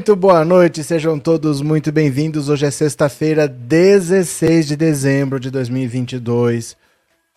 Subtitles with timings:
[0.00, 2.48] Muito boa noite, sejam todos muito bem-vindos.
[2.48, 6.74] Hoje é sexta-feira, 16 de dezembro de 2022.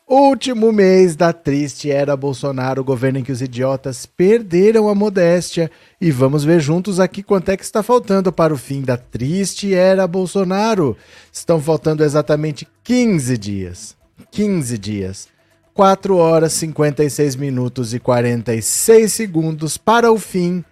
[0.08, 5.70] Último mês da triste era Bolsonaro, o governo em que os idiotas perderam a modéstia.
[5.99, 9.73] E vamos ver juntos aqui quanto é que está faltando para o fim da triste
[9.73, 10.95] era Bolsonaro.
[11.34, 13.98] Estão faltando exatamente 15 dias.
[14.32, 15.27] 15 dias.
[15.73, 20.63] 4 horas, 56 minutos e 46 segundos para o fim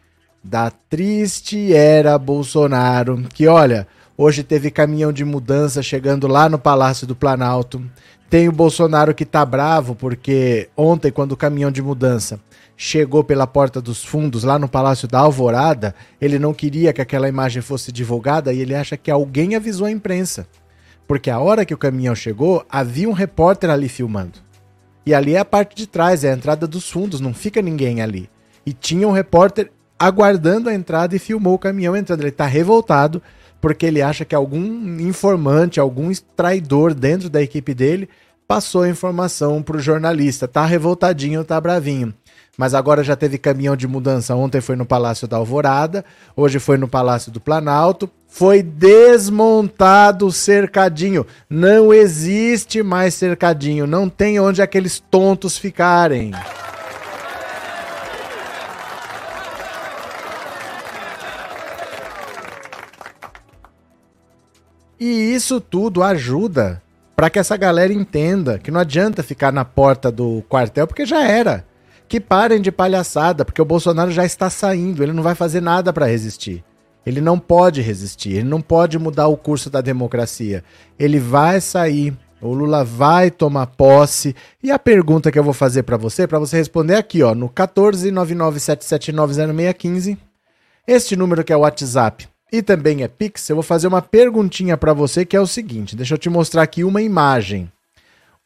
[0.43, 7.05] da triste era Bolsonaro, que olha, hoje teve caminhão de mudança chegando lá no Palácio
[7.05, 7.81] do Planalto.
[8.29, 12.39] Tem o Bolsonaro que tá bravo porque ontem, quando o caminhão de mudança
[12.75, 17.29] chegou pela porta dos fundos lá no Palácio da Alvorada, ele não queria que aquela
[17.29, 20.47] imagem fosse divulgada e ele acha que alguém avisou a imprensa.
[21.07, 24.39] Porque a hora que o caminhão chegou, havia um repórter ali filmando.
[25.05, 28.01] E ali é a parte de trás, é a entrada dos fundos, não fica ninguém
[28.01, 28.29] ali.
[28.65, 29.69] E tinha um repórter
[30.01, 32.21] aguardando a entrada e filmou o caminhão entrando.
[32.21, 33.21] Ele está revoltado
[33.61, 38.09] porque ele acha que algum informante, algum traidor dentro da equipe dele
[38.47, 40.47] passou a informação para o jornalista.
[40.47, 42.11] Tá revoltadinho, tá bravinho.
[42.57, 44.35] Mas agora já teve caminhão de mudança.
[44.35, 46.03] Ontem foi no Palácio da Alvorada,
[46.35, 48.09] hoje foi no Palácio do Planalto.
[48.27, 51.25] Foi desmontado o cercadinho.
[51.49, 53.85] Não existe mais cercadinho.
[53.85, 56.31] Não tem onde aqueles tontos ficarem.
[65.03, 66.79] E isso tudo ajuda
[67.15, 71.27] para que essa galera entenda que não adianta ficar na porta do quartel, porque já
[71.27, 71.65] era.
[72.07, 75.91] Que parem de palhaçada, porque o Bolsonaro já está saindo, ele não vai fazer nada
[75.91, 76.63] para resistir.
[77.03, 80.63] Ele não pode resistir, ele não pode mudar o curso da democracia.
[80.99, 84.35] Ele vai sair, o Lula vai tomar posse.
[84.61, 87.49] E a pergunta que eu vou fazer para você, para você responder aqui, ó, no
[87.49, 90.15] 14997790615.
[90.85, 94.75] Este número que é o WhatsApp e também é Pix, eu vou fazer uma perguntinha
[94.75, 97.71] para você que é o seguinte: deixa eu te mostrar aqui uma imagem.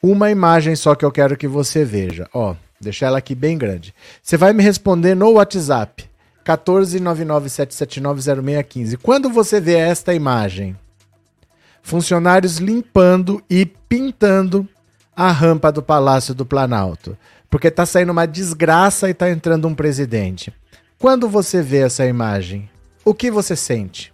[0.03, 2.29] Uma imagem só que eu quero que você veja.
[2.33, 3.95] Ó, deixa ela aqui bem grande.
[4.21, 6.07] Você vai me responder no WhatsApp.
[6.45, 8.99] 14997790615.
[9.01, 10.77] Quando você vê esta imagem,
[11.81, 14.69] funcionários limpando e pintando
[15.16, 17.17] a rampa do Palácio do Planalto,
[17.49, 20.53] porque tá saindo uma desgraça e tá entrando um presidente.
[20.99, 22.69] Quando você vê essa imagem,
[23.05, 24.11] o que você sente?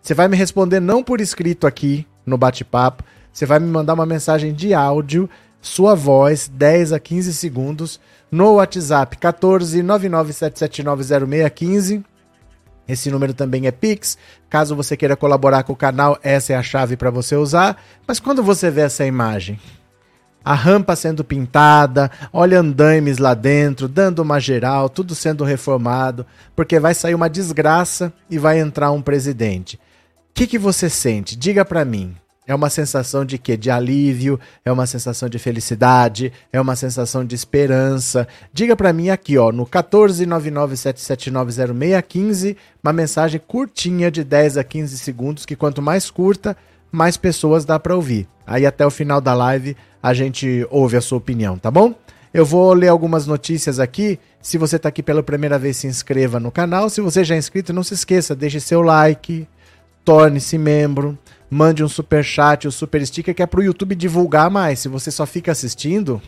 [0.00, 3.02] Você vai me responder não por escrito aqui no bate-papo,
[3.32, 7.98] você vai me mandar uma mensagem de áudio, sua voz, 10 a 15 segundos,
[8.30, 12.04] no WhatsApp 14997790615.
[12.86, 14.18] Esse número também é Pix.
[14.50, 17.82] Caso você queira colaborar com o canal, essa é a chave para você usar.
[18.06, 19.58] Mas quando você vê essa imagem,
[20.44, 26.80] a rampa sendo pintada, olha andaimes lá dentro, dando uma geral, tudo sendo reformado, porque
[26.80, 29.76] vai sair uma desgraça e vai entrar um presidente.
[29.76, 31.36] O que, que você sente?
[31.36, 32.14] Diga para mim.
[32.44, 33.56] É uma sensação de quê?
[33.56, 38.26] De alívio, é uma sensação de felicidade, é uma sensação de esperança.
[38.52, 45.46] Diga para mim aqui, ó, no 14997790615, uma mensagem curtinha de 10 a 15 segundos,
[45.46, 46.56] que quanto mais curta,
[46.92, 48.28] mais pessoas dá para ouvir.
[48.46, 51.94] Aí até o final da live a gente ouve a sua opinião, tá bom?
[52.34, 54.18] Eu vou ler algumas notícias aqui.
[54.40, 56.88] Se você está aqui pela primeira vez, se inscreva no canal.
[56.88, 59.46] Se você já é inscrito, não se esqueça, deixe seu like,
[60.04, 61.18] torne-se membro,
[61.50, 64.78] mande um super chat, um super sticker que é para o YouTube divulgar mais.
[64.78, 66.20] Se você só fica assistindo,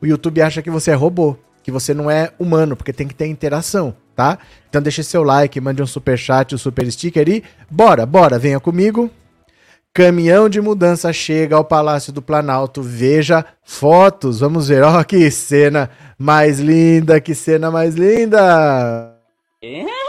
[0.00, 3.14] o YouTube acha que você é robô, que você não é humano, porque tem que
[3.14, 4.38] ter interação, tá?
[4.68, 8.58] Então deixe seu like, mande um super chat, um super sticker e bora, bora, venha
[8.58, 9.10] comigo.
[9.92, 12.80] Caminhão de mudança chega ao Palácio do Planalto.
[12.80, 14.40] Veja fotos.
[14.40, 14.82] Vamos ver.
[14.82, 19.16] Ó, oh, que cena mais linda, que cena mais linda.
[19.62, 19.99] É?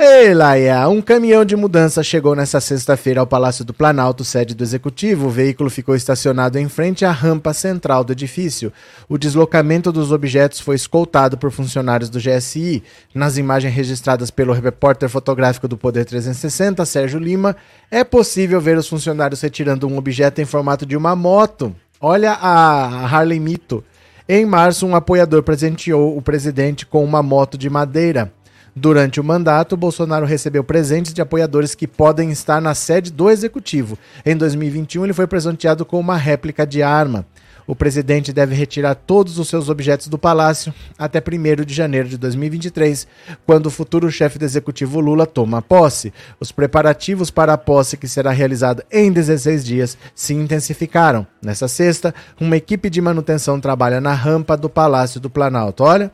[0.00, 4.62] Ei, Laia, um caminhão de mudança chegou nesta sexta-feira ao Palácio do Planalto, sede do
[4.62, 5.26] Executivo.
[5.26, 8.72] O veículo ficou estacionado em frente à rampa central do edifício.
[9.08, 12.80] O deslocamento dos objetos foi escoltado por funcionários do GSI.
[13.12, 17.56] Nas imagens registradas pelo repórter fotográfico do Poder 360, Sérgio Lima,
[17.90, 21.74] é possível ver os funcionários retirando um objeto em formato de uma moto.
[22.00, 23.82] Olha a Harley Mito.
[24.28, 28.30] Em março, um apoiador presenteou o presidente com uma moto de madeira.
[28.74, 33.98] Durante o mandato, Bolsonaro recebeu presentes de apoiadores que podem estar na sede do executivo.
[34.24, 37.26] Em 2021, ele foi presenteado com uma réplica de arma.
[37.68, 42.16] O presidente deve retirar todos os seus objetos do palácio até 1 de janeiro de
[42.16, 43.06] 2023,
[43.44, 46.10] quando o futuro chefe do executivo Lula toma posse.
[46.40, 51.26] Os preparativos para a posse, que será realizada em 16 dias, se intensificaram.
[51.42, 55.84] Nessa sexta, uma equipe de manutenção trabalha na rampa do Palácio do Planalto.
[55.84, 56.10] Olha,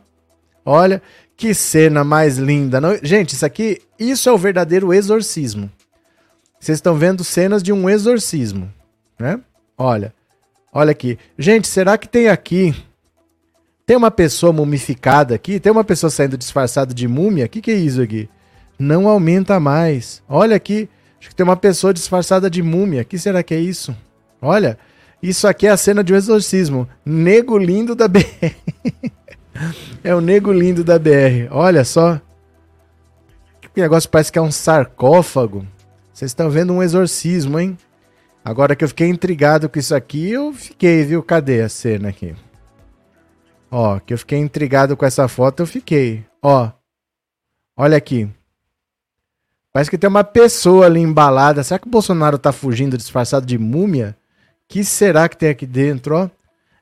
[0.67, 1.03] Olha
[1.37, 2.81] que cena mais linda.
[2.81, 2.97] Não...
[3.03, 5.71] Gente, isso aqui, isso é o verdadeiro exorcismo.
[6.59, 8.73] Vocês estão vendo cenas de um exorcismo,
[9.19, 9.41] né?
[9.77, 10.15] Olha,
[10.73, 11.19] olha aqui.
[11.39, 12.75] Gente, será que tem aqui
[13.87, 15.61] tem uma pessoa mumificada aqui?
[15.61, 17.45] Tem uma pessoa saindo disfarçada de múmia?
[17.45, 18.29] O que, que é isso aqui?
[18.79, 20.23] Não aumenta mais.
[20.27, 20.89] Olha aqui.
[21.21, 23.03] Acho que tem uma pessoa disfarçada de múmia.
[23.03, 23.95] O que será que é isso?
[24.41, 24.79] Olha.
[25.23, 26.89] Isso aqui é a cena de um exorcismo.
[27.05, 28.23] Nego lindo da BR.
[30.03, 31.49] é o nego lindo da BR.
[31.51, 32.21] Olha só.
[33.61, 35.67] Que negócio parece que é um sarcófago.
[36.13, 37.77] Vocês estão vendo um exorcismo, hein?
[38.45, 41.23] Agora que eu fiquei intrigado com isso aqui, eu fiquei, viu?
[41.23, 42.35] Cadê a cena aqui?
[43.71, 46.25] Ó, que eu fiquei intrigado com essa foto, eu fiquei.
[46.43, 46.71] Ó,
[47.77, 48.29] olha aqui.
[49.73, 51.65] Parece que tem uma pessoa ali embalada.
[51.65, 54.17] Será que o Bolsonaro tá fugindo disfarçado de múmia?
[54.69, 56.31] que será que tem aqui dentro, ó?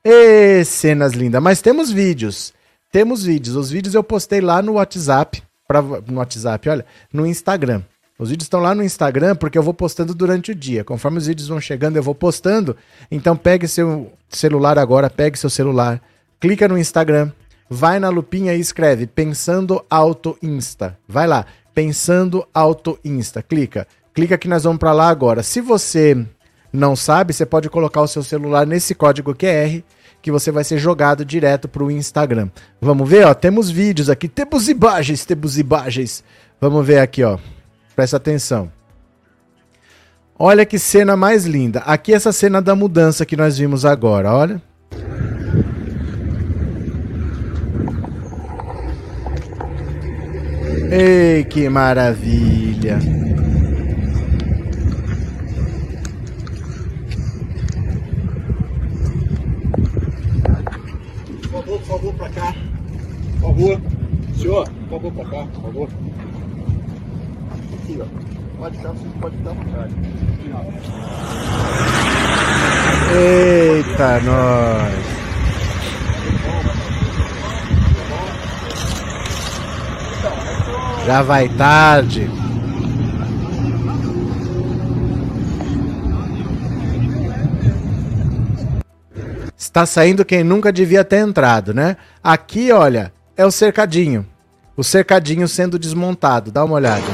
[0.05, 1.43] Ê, cenas lindas.
[1.43, 2.53] Mas temos vídeos.
[2.93, 3.57] Temos vídeos.
[3.57, 5.43] Os vídeos eu postei lá no WhatsApp.
[5.67, 6.87] Pra, no WhatsApp, olha.
[7.13, 7.83] No Instagram.
[8.19, 10.85] Os vídeos estão lá no Instagram porque eu vou postando durante o dia.
[10.85, 12.77] Conforme os vídeos vão chegando, eu vou postando.
[13.11, 16.01] Então pegue seu celular agora, pegue seu celular
[16.43, 17.31] clica no Instagram,
[17.71, 20.99] vai na lupinha e escreve Pensando Auto Insta.
[21.07, 23.41] Vai lá, Pensando Auto Insta.
[23.45, 23.87] Clica.
[24.13, 25.45] Clica que nós vamos para lá agora.
[25.45, 26.27] Se você
[26.73, 29.85] não sabe, você pode colocar o seu celular nesse código QR
[30.23, 32.49] que você vai ser jogado direto para o Instagram.
[32.81, 36.23] Vamos ver, ó, temos vídeos aqui, temos imagens, temos imagens.
[36.61, 37.39] Vamos ver aqui, ó.
[37.97, 38.71] Presta atenção.
[40.39, 41.81] Olha que cena mais linda.
[41.81, 44.63] Aqui essa cena da mudança que nós vimos agora, olha.
[50.91, 52.99] Ei, que maravilha!
[61.93, 62.55] Por favor, pra cá.
[63.39, 63.81] Por favor.
[64.35, 65.89] Senhor, por favor, pra cá, por favor.
[67.75, 68.07] Aqui, ó.
[68.59, 69.95] Pode ficar, você pode ficar à vontade.
[73.15, 75.05] Eita, nós!
[81.07, 82.42] Já vai tarde.
[89.73, 91.97] Está saindo quem nunca devia ter entrado, né?
[92.23, 94.27] Aqui, olha, é o cercadinho.
[94.77, 96.53] O cercadinho sendo desmontado.
[96.53, 97.07] Dá uma olhada.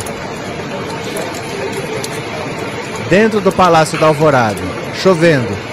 [3.09, 4.59] Dentro do Palácio da Alvorada.
[5.01, 5.69] Chovendo.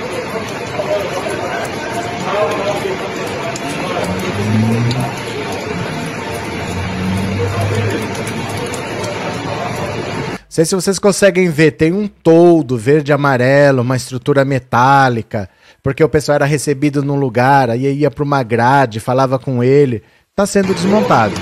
[10.55, 15.49] sei se vocês conseguem ver, tem um toldo verde e amarelo, uma estrutura metálica,
[15.85, 20.01] porque o pessoal era recebido num lugar, aí ia para uma grade, falava com ele.
[20.31, 21.35] Está sendo desmontado.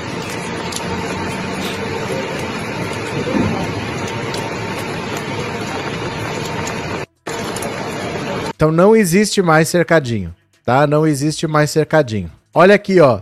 [8.54, 10.36] Então não existe mais cercadinho,
[10.66, 10.86] tá?
[10.86, 12.30] Não existe mais cercadinho.
[12.54, 13.22] Olha aqui, ó.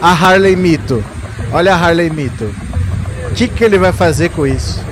[0.00, 1.04] A Harley Mito.
[1.52, 2.48] Olha a Harley Mito
[3.36, 4.82] que, que ele vai fazer com isso?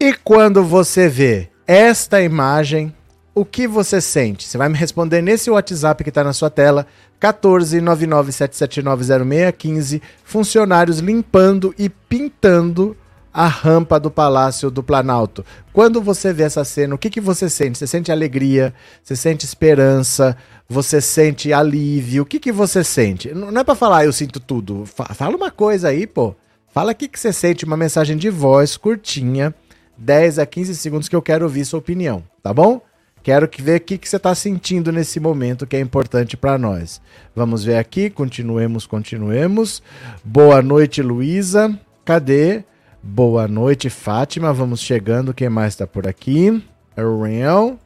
[0.00, 2.94] E quando você vê esta imagem,
[3.34, 4.46] o que você sente?
[4.46, 6.86] Você vai me responder nesse WhatsApp que está na sua tela,
[7.18, 12.94] 14997790615, funcionários limpando e pintando
[13.32, 15.42] a rampa do Palácio do Planalto.
[15.72, 17.78] Quando você vê essa cena, o que, que você sente?
[17.78, 18.74] Você sente alegria?
[19.02, 20.36] Você sente esperança?
[20.68, 22.24] Você sente alívio?
[22.24, 23.32] O que, que você sente?
[23.32, 24.84] Não é para falar eu sinto tudo.
[24.84, 26.36] Fala uma coisa aí, pô.
[26.70, 29.54] Fala o que, que você sente, uma mensagem de voz curtinha,
[29.98, 32.80] 10 a 15 segundos que eu quero ouvir sua opinião, tá bom?
[33.22, 36.56] Quero que ver o que, que você está sentindo nesse momento que é importante para
[36.56, 37.00] nós.
[37.34, 39.82] Vamos ver aqui, continuemos, continuemos.
[40.24, 41.78] Boa noite, Luísa.
[42.04, 42.64] Cadê?
[43.02, 44.52] Boa noite, Fátima.
[44.52, 45.34] Vamos chegando.
[45.34, 46.62] Quem mais está por aqui?
[46.96, 47.78] Real.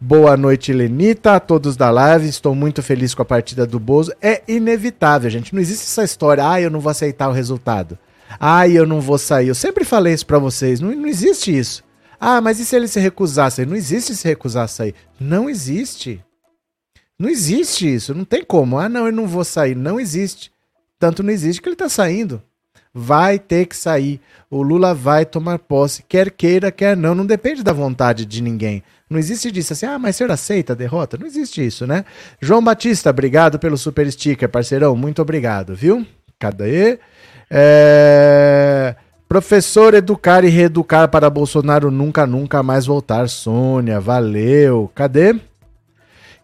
[0.00, 2.26] Boa noite, Lenita, a todos da live.
[2.26, 4.14] Estou muito feliz com a partida do Bozo.
[4.22, 5.54] É inevitável, gente.
[5.54, 6.48] Não existe essa história.
[6.48, 7.98] Ah, eu não vou aceitar o resultado.
[8.38, 9.48] Ah, eu não vou sair.
[9.48, 10.80] Eu sempre falei isso para vocês.
[10.80, 11.82] Não, não existe isso.
[12.20, 13.64] Ah, mas e se ele se recusasse?
[13.64, 14.94] Não existe se recusar a sair.
[15.18, 16.22] Não existe.
[17.18, 18.14] Não existe isso.
[18.14, 18.78] Não tem como.
[18.78, 19.74] Ah, não, eu não vou sair.
[19.74, 20.52] Não existe.
[20.98, 22.42] Tanto não existe que ele está saindo
[22.92, 24.20] vai ter que sair.
[24.50, 27.14] O Lula vai tomar posse, quer queira, quer não.
[27.14, 28.82] Não depende da vontade de ninguém.
[29.08, 31.16] Não existe disso assim, ah, mas senhor aceita a derrota?
[31.18, 32.04] Não existe isso, né?
[32.40, 34.96] João Batista, obrigado pelo super sticker, parceirão.
[34.96, 36.06] Muito obrigado, viu?
[36.38, 36.98] Cadê?
[37.50, 38.94] É...
[39.28, 43.28] Professor, educar e reeducar para Bolsonaro nunca, nunca mais voltar.
[43.28, 44.90] Sônia, valeu.
[44.94, 45.36] Cadê?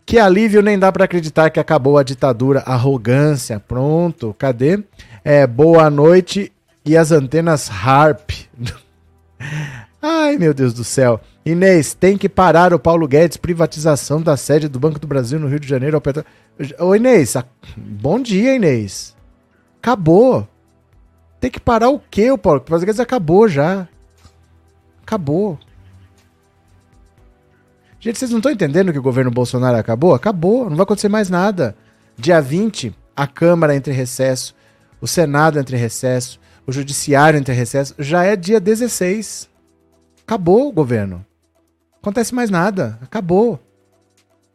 [0.05, 2.61] Que alívio, nem dá para acreditar que acabou a ditadura.
[2.61, 4.35] Arrogância, pronto.
[4.39, 4.85] Cadê?
[5.25, 6.53] É, boa noite
[6.85, 8.31] e as antenas Harp.
[10.01, 11.21] Ai, meu Deus do céu.
[11.45, 15.49] Inês, tem que parar o Paulo Guedes, privatização da sede do Banco do Brasil no
[15.49, 16.01] Rio de Janeiro.
[16.79, 17.37] Ô, Inês,
[17.77, 19.17] bom dia, Inês.
[19.83, 20.47] Acabou.
[21.47, 22.61] Tem que parar o quê, o Paulo?
[22.61, 23.87] Paulo Guedes acabou já.
[25.01, 25.57] Acabou.
[28.01, 30.13] Gente, vocês não estão entendendo que o governo Bolsonaro acabou?
[30.13, 31.77] Acabou, não vai acontecer mais nada.
[32.19, 34.57] Dia 20, a Câmara entre recesso,
[35.01, 37.95] o Senado entre recesso, o Judiciário entre recesso.
[37.97, 39.49] Já é dia 16.
[40.25, 41.25] Acabou o governo.
[42.03, 42.99] Acontece mais nada.
[43.01, 43.61] Acabou.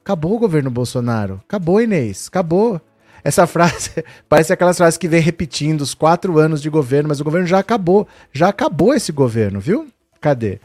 [0.04, 1.42] Acabou o governo Bolsonaro.
[1.48, 2.28] Acabou, Inês.
[2.28, 2.82] Acabou.
[3.24, 7.24] Essa frase parece aquelas frases que vem repetindo os quatro anos de governo, mas o
[7.24, 8.08] governo já acabou.
[8.32, 9.88] Já acabou esse governo, viu?
[10.20, 10.60] Cadê?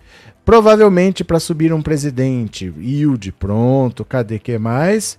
[0.44, 2.72] Provavelmente para subir um presidente.
[2.78, 4.04] Hilde, pronto.
[4.04, 5.18] Cadê que mais?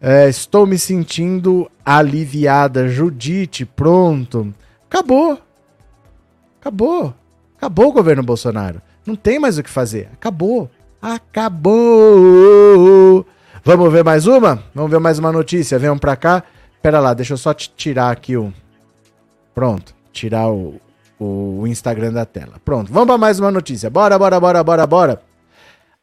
[0.00, 2.86] É, estou me sentindo aliviada.
[2.88, 4.54] Judite, pronto.
[4.88, 5.38] Acabou.
[6.60, 7.12] Acabou.
[7.56, 8.80] Acabou o governo Bolsonaro.
[9.06, 10.08] Não tem mais o que fazer.
[10.12, 10.70] Acabou.
[11.00, 11.74] Acabou.
[13.64, 14.62] Vamos ver mais uma?
[14.74, 15.78] Vamos ver mais uma notícia.
[15.78, 16.44] Venham pra cá.
[16.84, 18.52] Pera lá, deixa eu só tirar aqui o.
[19.54, 19.94] Pronto.
[20.12, 20.78] Tirar o,
[21.18, 22.60] o Instagram da tela.
[22.62, 22.92] Pronto.
[22.92, 23.88] Vamos para mais uma notícia.
[23.88, 25.22] Bora, bora, bora, bora, bora.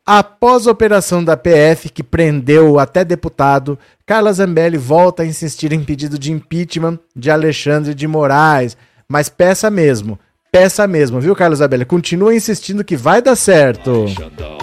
[0.03, 5.83] Após a operação da PF, que prendeu até deputado, Carla Zambelli volta a insistir em
[5.83, 8.75] pedido de impeachment de Alexandre de Moraes.
[9.07, 10.17] Mas peça mesmo,
[10.51, 11.85] peça mesmo, viu, Carlos Abelha?
[11.85, 14.05] Continua insistindo que vai dar certo.
[14.05, 14.57] Vai, Xandão,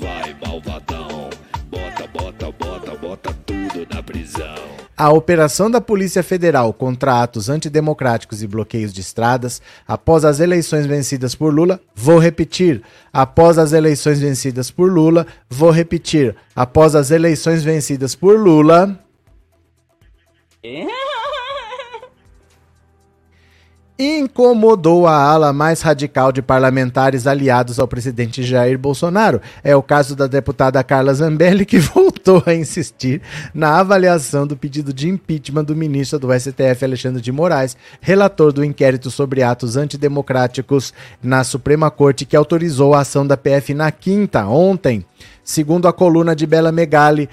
[0.00, 1.28] vai, malvadão,
[1.70, 4.75] bota, bota, bota, bota tudo na prisão.
[4.96, 10.86] A operação da Polícia Federal contra atos antidemocráticos e bloqueios de estradas após as eleições
[10.86, 17.10] vencidas por Lula, vou repetir, após as eleições vencidas por Lula, vou repetir, após as
[17.10, 18.98] eleições vencidas por Lula.
[20.62, 21.05] É?
[23.98, 29.40] Incomodou a ala mais radical de parlamentares aliados ao presidente Jair Bolsonaro.
[29.64, 33.22] É o caso da deputada Carla Zambelli, que voltou a insistir
[33.54, 38.64] na avaliação do pedido de impeachment do ministro do STF, Alexandre de Moraes, relator do
[38.64, 44.46] inquérito sobre atos antidemocráticos na Suprema Corte, que autorizou a ação da PF na quinta,
[44.46, 45.04] ontem.
[45.42, 47.30] Segundo a coluna de Bela Megali,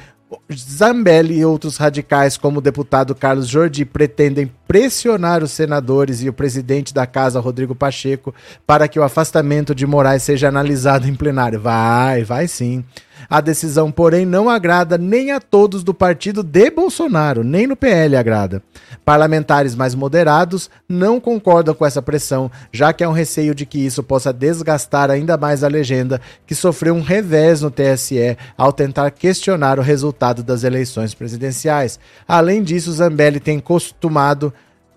[0.53, 6.33] Zambelli e outros radicais, como o deputado Carlos Jordi, pretendem pressionar os senadores e o
[6.33, 8.33] presidente da casa, Rodrigo Pacheco,
[8.65, 11.59] para que o afastamento de Moraes seja analisado em plenário.
[11.59, 12.83] Vai, vai sim.
[13.29, 18.15] A decisão, porém, não agrada nem a todos do partido de Bolsonaro, nem no PL
[18.15, 18.61] agrada.
[19.03, 23.85] Parlamentares mais moderados não concordam com essa pressão, já que há um receio de que
[23.85, 29.11] isso possa desgastar ainda mais a legenda, que sofreu um revés no TSE ao tentar
[29.11, 31.99] questionar o resultado das eleições presidenciais.
[32.27, 34.53] Além disso, Zambelli tem costumado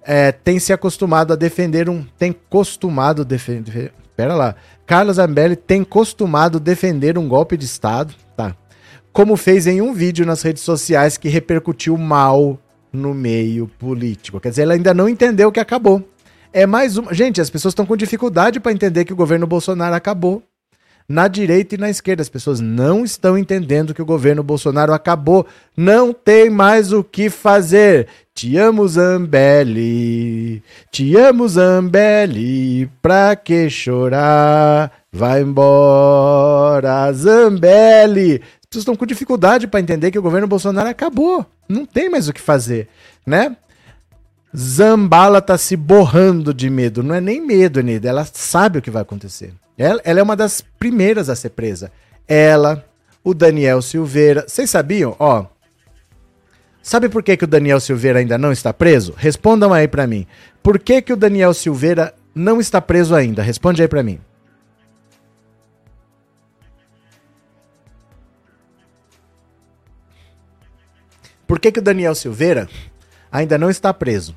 [0.06, 2.06] é, tem se acostumado a defender um.
[2.16, 3.92] Tem costumado defender.
[4.16, 4.54] Pera lá.
[4.86, 8.54] Carlos Zambelli tem costumado defender um golpe de Estado, tá?
[9.12, 12.58] Como fez em um vídeo nas redes sociais que repercutiu mal
[12.92, 14.38] no meio político.
[14.38, 16.08] Quer dizer, ela ainda não entendeu que acabou.
[16.52, 17.12] É mais uma.
[17.12, 20.42] Gente, as pessoas estão com dificuldade para entender que o governo Bolsonaro acabou.
[21.08, 25.46] Na direita e na esquerda, as pessoas não estão entendendo que o governo Bolsonaro acabou.
[25.76, 28.08] Não tem mais o que fazer.
[28.34, 30.64] Te amo, Zambelli.
[30.90, 32.90] Te amo, Zambelli.
[33.00, 34.90] Pra que chorar?
[35.12, 38.34] Vai embora, Zambelli.
[38.34, 41.46] As pessoas estão com dificuldade para entender que o governo Bolsonaro acabou.
[41.68, 42.88] Não tem mais o que fazer,
[43.24, 43.56] né?
[44.56, 47.02] Zambala tá se borrando de medo.
[47.02, 48.08] Não é nem medo, Enida.
[48.08, 49.52] Ela sabe o que vai acontecer.
[49.78, 51.92] Ela, ela é uma das primeiras a ser presa.
[52.26, 52.84] Ela,
[53.22, 54.44] o Daniel Silveira.
[54.48, 55.14] Vocês sabiam?
[55.18, 55.46] Ó,
[56.86, 59.12] Sabe por que, que o Daniel Silveira ainda não está preso?
[59.16, 60.24] Respondam aí para mim.
[60.62, 63.42] Por que, que o Daniel Silveira não está preso ainda?
[63.42, 64.20] Responde aí para mim.
[71.44, 72.68] Por que, que o Daniel Silveira
[73.32, 74.36] ainda não está preso?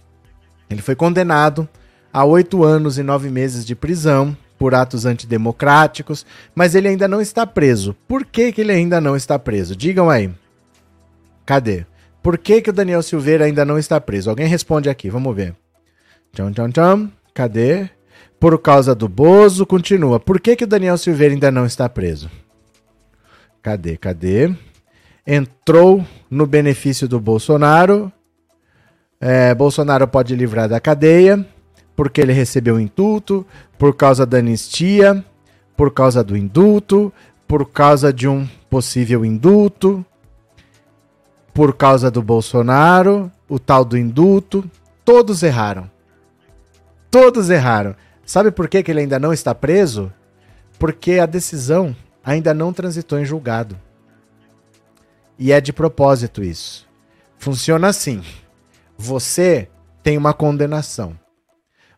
[0.68, 1.70] Ele foi condenado
[2.12, 7.22] a oito anos e nove meses de prisão por atos antidemocráticos, mas ele ainda não
[7.22, 7.96] está preso.
[8.06, 9.74] Por que, que ele ainda não está preso?
[9.74, 10.30] Digam aí.
[11.46, 11.86] Cadê?
[12.22, 14.30] Por que, que o Daniel Silveira ainda não está preso?
[14.30, 15.56] Alguém responde aqui, vamos ver.
[16.34, 17.12] Tcham, tcham, tcham.
[17.34, 17.90] Cadê?
[18.38, 20.20] Por causa do Bozo, continua.
[20.20, 22.30] Por que, que o Daniel Silveira ainda não está preso?
[23.64, 23.96] Cadê?
[23.96, 24.54] Cadê?
[25.26, 28.12] Entrou no benefício do Bolsonaro.
[29.22, 31.46] É, Bolsonaro pode livrar da cadeia
[32.00, 33.46] porque ele recebeu indulto,
[33.78, 35.22] por causa da anistia,
[35.76, 37.12] por causa do indulto,
[37.46, 40.06] por causa de um possível indulto,
[41.54, 44.64] por causa do Bolsonaro, o tal do indulto.
[45.04, 45.92] Todos erraram.
[47.12, 47.94] Todos erraram.
[48.26, 50.10] Sabe por que, que ele ainda não está preso?
[50.80, 53.78] Porque a decisão ainda não transitou em julgado.
[55.38, 56.88] E é de propósito isso.
[57.38, 58.24] Funciona assim:
[58.98, 59.68] você
[60.02, 61.20] tem uma condenação.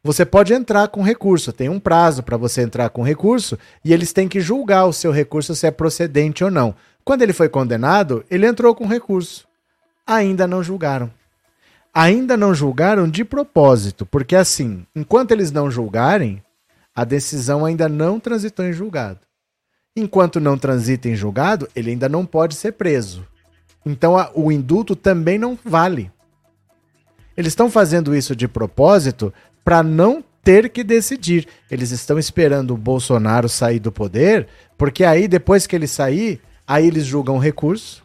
[0.04, 4.12] Você pode entrar com recurso, tem um prazo para você entrar com recurso e eles
[4.12, 6.74] têm que julgar o seu recurso se é procedente ou não.
[7.04, 9.48] Quando ele foi condenado, ele entrou com recurso.
[10.06, 11.12] Ainda não julgaram.
[11.94, 16.42] Ainda não julgaram de propósito, porque assim, enquanto eles não julgarem,
[16.96, 19.20] a decisão ainda não transitou em julgado.
[19.96, 23.28] Enquanto não transita em julgado, ele ainda não pode ser preso.
[23.86, 26.12] Então a, o indulto também não vale.
[27.36, 31.48] Eles estão fazendo isso de propósito para não ter que decidir.
[31.70, 36.88] Eles estão esperando o Bolsonaro sair do poder, porque aí depois que ele sair, aí
[36.88, 38.04] eles julgam o recurso,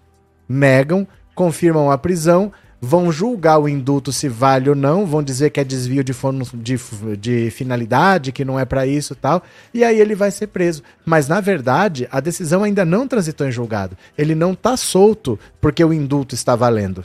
[0.48, 5.60] negam, confirmam a prisão, vão julgar o indulto se vale ou não, vão dizer que
[5.60, 6.12] é desvio de,
[6.54, 10.82] de, de finalidade, que não é para isso tal, e aí ele vai ser preso.
[11.04, 13.96] Mas na verdade, a decisão ainda não transitou em julgado.
[14.16, 17.04] Ele não está solto porque o indulto está valendo.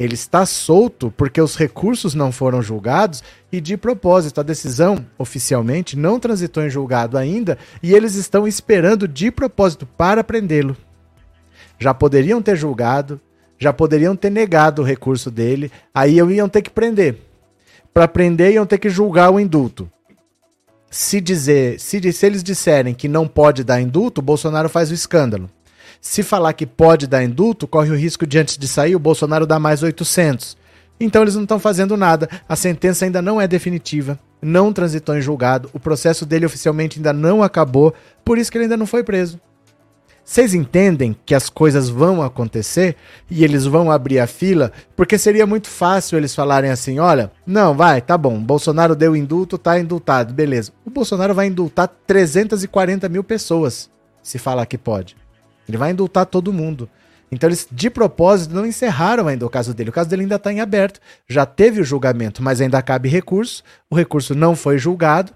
[0.00, 5.94] Ele está solto porque os recursos não foram julgados e, de propósito, a decisão oficialmente
[5.94, 10.74] não transitou em julgado ainda e eles estão esperando de propósito para prendê-lo.
[11.78, 13.20] Já poderiam ter julgado,
[13.58, 17.18] já poderiam ter negado o recurso dele, aí iam ter que prender.
[17.92, 19.90] Para prender, iam ter que julgar o indulto.
[20.90, 25.50] Se dizer, se, se eles disserem que não pode dar indulto, Bolsonaro faz o escândalo.
[26.00, 29.46] Se falar que pode dar indulto, corre o risco de antes de sair o Bolsonaro
[29.46, 30.56] dar mais 800.
[30.98, 32.28] Então eles não estão fazendo nada.
[32.48, 37.12] A sentença ainda não é definitiva, não transitou em julgado, o processo dele oficialmente ainda
[37.12, 39.38] não acabou, por isso que ele ainda não foi preso.
[40.24, 42.96] Vocês entendem que as coisas vão acontecer
[43.28, 44.70] e eles vão abrir a fila?
[44.94, 49.58] Porque seria muito fácil eles falarem assim: olha, não, vai, tá bom, Bolsonaro deu indulto,
[49.58, 50.72] tá indultado, beleza.
[50.84, 53.90] O Bolsonaro vai indultar 340 mil pessoas,
[54.22, 55.16] se falar que pode.
[55.70, 56.88] Ele vai indultar todo mundo.
[57.32, 59.90] Então eles, de propósito, não encerraram ainda o caso dele.
[59.90, 61.00] O caso dele ainda está em aberto.
[61.28, 63.62] Já teve o julgamento, mas ainda cabe recurso.
[63.88, 65.32] O recurso não foi julgado,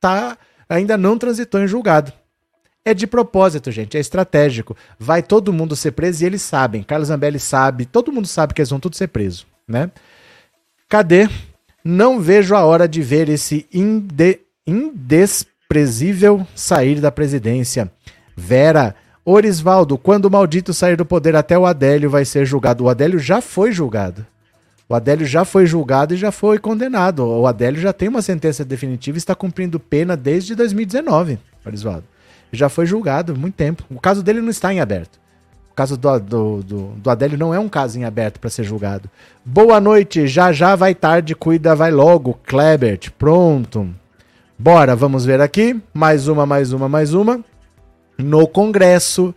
[0.00, 0.36] tá,
[0.68, 2.12] ainda não transitou em julgado.
[2.84, 4.76] É de propósito, gente, é estratégico.
[4.98, 6.82] Vai todo mundo ser preso e eles sabem.
[6.82, 9.90] Carlos Zambelli sabe, todo mundo sabe que eles vão tudo ser presos, né?
[10.88, 11.28] Cadê?
[11.84, 17.90] Não vejo a hora de ver esse inde, indesprezível sair da presidência.
[18.36, 18.94] Vera,
[19.30, 22.84] Orisvaldo, quando o maldito sair do poder, até o Adélio vai ser julgado.
[22.84, 24.26] O Adélio já foi julgado.
[24.88, 27.22] O Adélio já foi julgado e já foi condenado.
[27.26, 32.04] O Adélio já tem uma sentença definitiva e está cumprindo pena desde 2019, Orisvaldo.
[32.50, 33.84] Já foi julgado há muito tempo.
[33.90, 35.20] O caso dele não está em aberto.
[35.70, 38.64] O caso do, do, do, do Adélio não é um caso em aberto para ser
[38.64, 39.10] julgado.
[39.44, 42.40] Boa noite, já já vai tarde, cuida, vai logo.
[42.46, 43.90] Klebert, pronto.
[44.58, 45.78] Bora, vamos ver aqui.
[45.92, 47.44] Mais uma, mais uma, mais uma
[48.18, 49.32] no Congresso,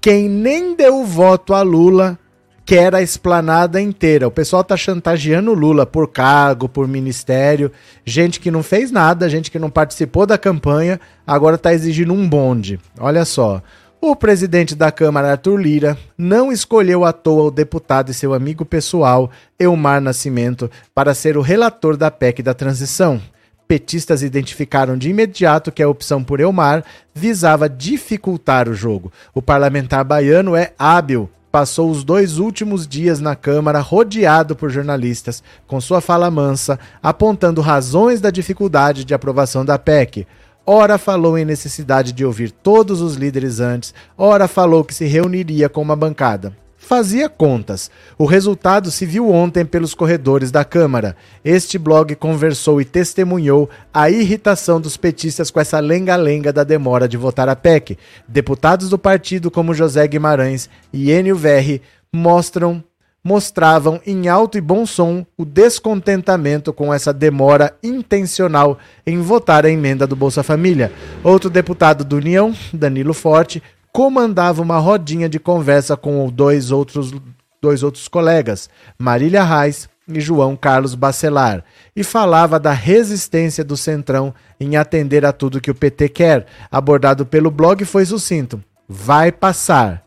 [0.00, 2.18] quem nem deu voto a Lula
[2.64, 4.26] quer a esplanada inteira.
[4.26, 7.70] O pessoal tá chantageando Lula por cargo, por ministério,
[8.04, 12.26] gente que não fez nada, gente que não participou da campanha, agora tá exigindo um
[12.26, 12.80] bonde.
[12.98, 13.62] Olha só.
[14.00, 18.64] O presidente da Câmara, Arthur Lira, não escolheu à toa o deputado e seu amigo
[18.64, 23.20] pessoal, Elmar Nascimento, para ser o relator da PEC da transição
[23.66, 29.12] petistas identificaram de imediato que a opção por Elmar visava dificultar o jogo.
[29.34, 31.28] O parlamentar baiano é hábil.
[31.50, 37.60] Passou os dois últimos dias na Câmara rodeado por jornalistas, com sua fala mansa, apontando
[37.60, 40.26] razões da dificuldade de aprovação da PEC.
[40.66, 45.68] Ora falou em necessidade de ouvir todos os líderes antes, ora falou que se reuniria
[45.68, 47.90] com uma bancada fazia contas.
[48.16, 51.16] O resultado se viu ontem pelos corredores da Câmara.
[51.44, 57.16] Este blog conversou e testemunhou a irritação dos petistas com essa lenga-lenga da demora de
[57.16, 57.98] votar a PEC.
[58.28, 62.84] Deputados do partido como José Guimarães e Enio Verri mostram
[63.26, 69.70] mostravam em alto e bom som o descontentamento com essa demora intencional em votar a
[69.70, 70.92] emenda do Bolsa Família.
[71.22, 73.62] Outro deputado do União, Danilo Forte,
[73.94, 77.14] comandava uma rodinha de conversa com dois outros,
[77.62, 81.62] dois outros colegas, Marília Reis e João Carlos Bacelar,
[81.94, 86.44] e falava da resistência do Centrão em atender a tudo que o PT quer.
[86.72, 90.04] Abordado pelo blog foi sucinto: vai passar,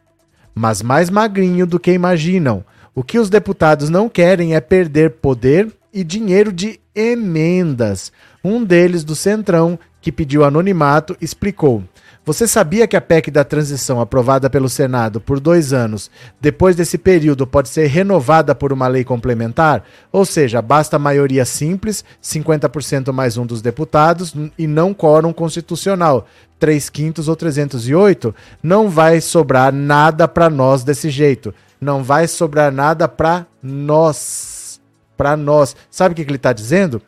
[0.54, 2.66] mas mais magrinho do que imaginam.
[2.94, 8.12] O que os deputados não querem é perder poder e dinheiro de emendas.
[8.44, 11.84] Um deles, do Centrão, que pediu anonimato, explicou.
[12.28, 16.12] Você sabia que a PEC da transição, aprovada pelo Senado por dois anos,
[16.42, 19.86] depois desse período pode ser renovada por uma lei complementar?
[20.12, 26.28] Ou seja, basta maioria simples, 50% mais um dos deputados, e não quórum constitucional,
[26.60, 28.36] 3 quintos ou 308.
[28.62, 31.56] Não vai sobrar nada para nós desse jeito.
[31.80, 34.82] Não vai sobrar nada para nós.
[35.16, 35.78] Para nós.
[35.90, 37.02] Sabe o que, ele está dizendo?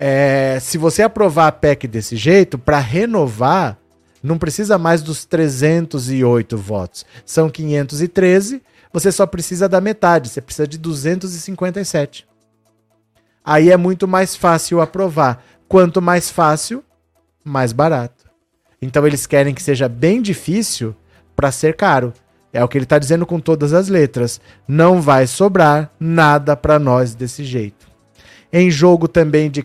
[0.00, 3.78] É, se você aprovar a PEC desse jeito, para renovar
[4.24, 7.04] não precisa mais dos 308 votos.
[7.26, 12.26] São 513, você só precisa da metade, você precisa de 257.
[13.44, 15.44] Aí é muito mais fácil aprovar.
[15.68, 16.82] Quanto mais fácil,
[17.44, 18.24] mais barato.
[18.80, 20.96] Então eles querem que seja bem difícil
[21.36, 22.10] para ser caro.
[22.50, 24.40] É o que ele está dizendo com todas as letras.
[24.66, 27.86] Não vai sobrar nada para nós desse jeito.
[28.50, 29.62] Em jogo também de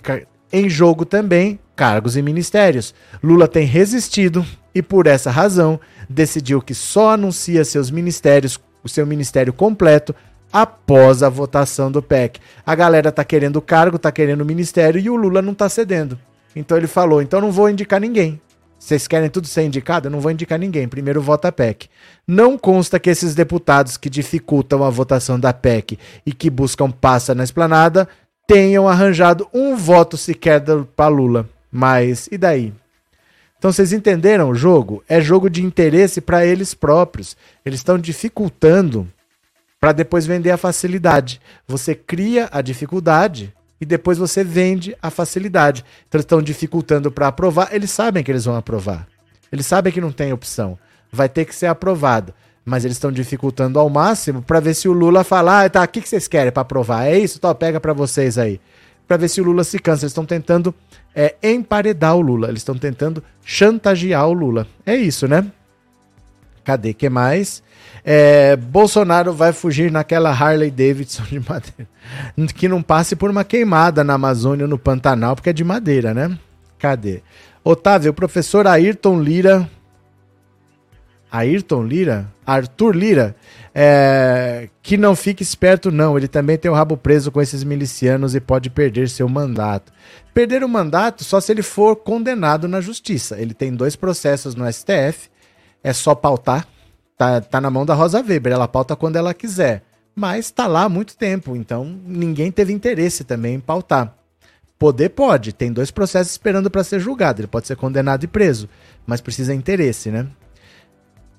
[0.51, 2.93] em jogo também cargos e ministérios.
[3.23, 9.07] Lula tem resistido e, por essa razão, decidiu que só anuncia seus ministérios, o seu
[9.07, 10.13] ministério completo,
[10.51, 12.41] após a votação do PEC.
[12.65, 15.69] A galera tá querendo o cargo, tá querendo o ministério e o Lula não tá
[15.69, 16.19] cedendo.
[16.53, 18.41] Então ele falou: então não vou indicar ninguém.
[18.77, 20.07] Vocês querem tudo ser indicado?
[20.07, 20.85] Eu não vou indicar ninguém.
[20.85, 21.87] Primeiro vota a PEC.
[22.27, 27.33] Não consta que esses deputados que dificultam a votação da PEC e que buscam passa
[27.33, 28.05] na esplanada
[28.45, 30.61] tenham arranjado um voto sequer
[30.93, 31.47] para Lula.
[31.71, 32.73] Mas e daí?
[33.57, 35.03] Então vocês entenderam o jogo?
[35.07, 37.35] É jogo de interesse para eles próprios.
[37.65, 39.07] Eles estão dificultando
[39.79, 41.41] para depois vender a facilidade.
[41.67, 45.83] Você cria a dificuldade e depois você vende a facilidade.
[46.07, 47.69] Então eles estão dificultando para aprovar.
[47.73, 49.05] Eles sabem que eles vão aprovar.
[49.51, 50.79] Eles sabem que não tem opção.
[51.11, 52.33] Vai ter que ser aprovado.
[52.63, 55.87] Mas eles estão dificultando ao máximo para ver se o Lula falar, ah, tá, o
[55.87, 57.07] que, que vocês querem para aprovar?
[57.07, 57.37] É isso?
[57.37, 58.59] Então pega para vocês aí
[59.09, 60.03] para ver se o Lula se cansa.
[60.03, 60.73] Eles estão tentando
[61.15, 64.67] é, emparedar o Lula, eles estão tentando chantagear o Lula.
[64.85, 65.51] É isso, né?
[66.63, 66.93] Cadê?
[66.93, 67.63] que mais?
[68.05, 71.89] É, Bolsonaro vai fugir naquela Harley Davidson de madeira.
[72.55, 76.37] Que não passe por uma queimada na Amazônia no Pantanal, porque é de madeira, né?
[76.77, 77.21] Cadê?
[77.63, 79.69] Otávio, professor Ayrton Lira
[81.31, 83.35] Ayrton Lira, Arthur Lira,
[83.81, 88.35] é, que não fique esperto não, ele também tem o rabo preso com esses milicianos
[88.35, 89.93] e pode perder seu mandato.
[90.33, 93.39] Perder o mandato só se ele for condenado na justiça.
[93.39, 95.29] Ele tem dois processos no STF,
[95.81, 96.67] é só pautar,
[97.17, 99.81] tá, tá na mão da Rosa Weber, ela pauta quando ela quiser.
[100.13, 104.13] Mas está lá há muito tempo, então ninguém teve interesse também em pautar.
[104.77, 108.67] Poder pode, tem dois processos esperando para ser julgado, ele pode ser condenado e preso,
[109.07, 110.27] mas precisa interesse, né?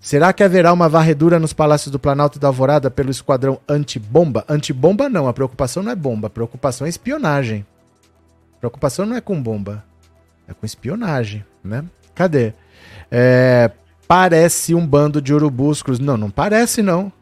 [0.00, 4.46] Será que haverá uma varredura nos palácios do Planalto e da Alvorada pelo esquadrão antibomba?
[4.48, 7.66] Antibomba não, a preocupação não é bomba, a preocupação é espionagem.
[8.56, 9.84] A preocupação não é com bomba,
[10.48, 11.84] é com espionagem, né?
[12.14, 12.54] Cadê?
[13.10, 13.70] É,
[14.08, 15.98] parece um bando de urubuscos.
[15.98, 17.12] Não, não parece não.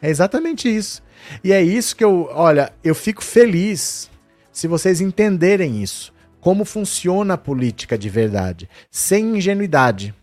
[0.00, 1.02] É exatamente isso.
[1.44, 4.10] E é isso que eu, olha, eu fico feliz
[4.50, 6.10] se vocês entenderem isso.
[6.40, 10.14] Como funciona a política de verdade, sem ingenuidade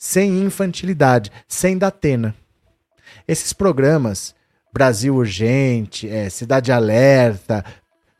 [0.00, 2.34] sem infantilidade, sem datena.
[3.28, 4.34] Esses programas,
[4.72, 7.62] Brasil Urgente, é, Cidade Alerta,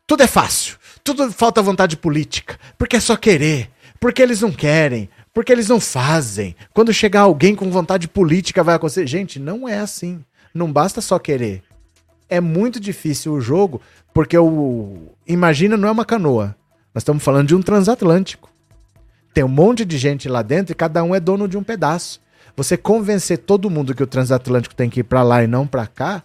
[0.07, 5.09] tudo é fácil, tudo falta vontade política, porque é só querer, porque eles não querem,
[5.33, 6.55] porque eles não fazem.
[6.75, 9.07] Quando chegar alguém com vontade política vai acontecer.
[9.07, 10.23] Gente, não é assim.
[10.53, 11.63] Não basta só querer.
[12.29, 13.81] É muito difícil o jogo,
[14.13, 15.09] porque o.
[15.27, 16.57] Imagina, não é uma canoa.
[16.95, 18.51] Nós estamos falando de um transatlântico.
[19.33, 22.21] Tem um monte de gente lá dentro e cada um é dono de um pedaço.
[22.57, 25.87] Você convencer todo mundo que o transatlântico tem que ir para lá e não para
[25.87, 26.23] cá,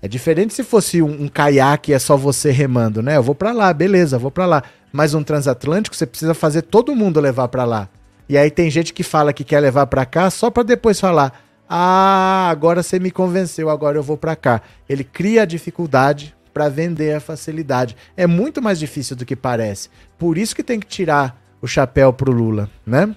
[0.00, 3.16] é diferente se fosse um, um caiaque e é só você remando, né?
[3.16, 4.62] Eu vou para lá, beleza, vou para lá.
[4.92, 7.88] Mas um transatlântico você precisa fazer todo mundo levar para lá.
[8.28, 11.42] E aí tem gente que fala que quer levar para cá só para depois falar:
[11.68, 14.62] "Ah, agora você me convenceu, agora eu vou para cá".
[14.88, 17.96] Ele cria a dificuldade para vender a facilidade.
[18.16, 19.88] É muito mais difícil do que parece.
[20.18, 23.16] Por isso que tem que tirar o chapéu pro Lula, né?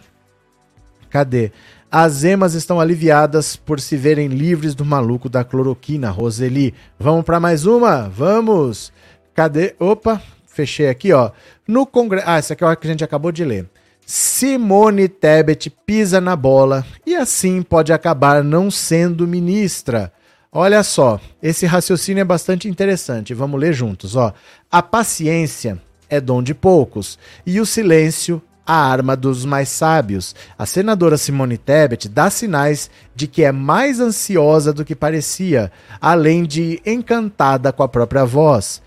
[1.09, 1.51] Cadê?
[1.91, 6.73] As emas estão aliviadas por se verem livres do maluco da cloroquina, Roseli.
[6.97, 8.07] Vamos para mais uma?
[8.07, 8.93] Vamos!
[9.35, 9.75] Cadê?
[9.77, 11.31] Opa, fechei aqui, ó.
[11.67, 12.25] No Congresso.
[12.25, 13.69] Ah, essa aqui é a que a gente acabou de ler.
[14.05, 20.13] Simone Tebet pisa na bola e assim pode acabar não sendo ministra.
[20.49, 23.33] Olha só, esse raciocínio é bastante interessante.
[23.33, 24.33] Vamos ler juntos, ó.
[24.71, 30.35] A paciência é dom de poucos, e o silêncio a arma dos mais sábios.
[30.59, 36.43] A senadora Simone Tebet dá sinais de que é mais ansiosa do que parecia, além
[36.43, 38.81] de encantada com a própria voz.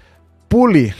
[0.50, 0.94] Pule,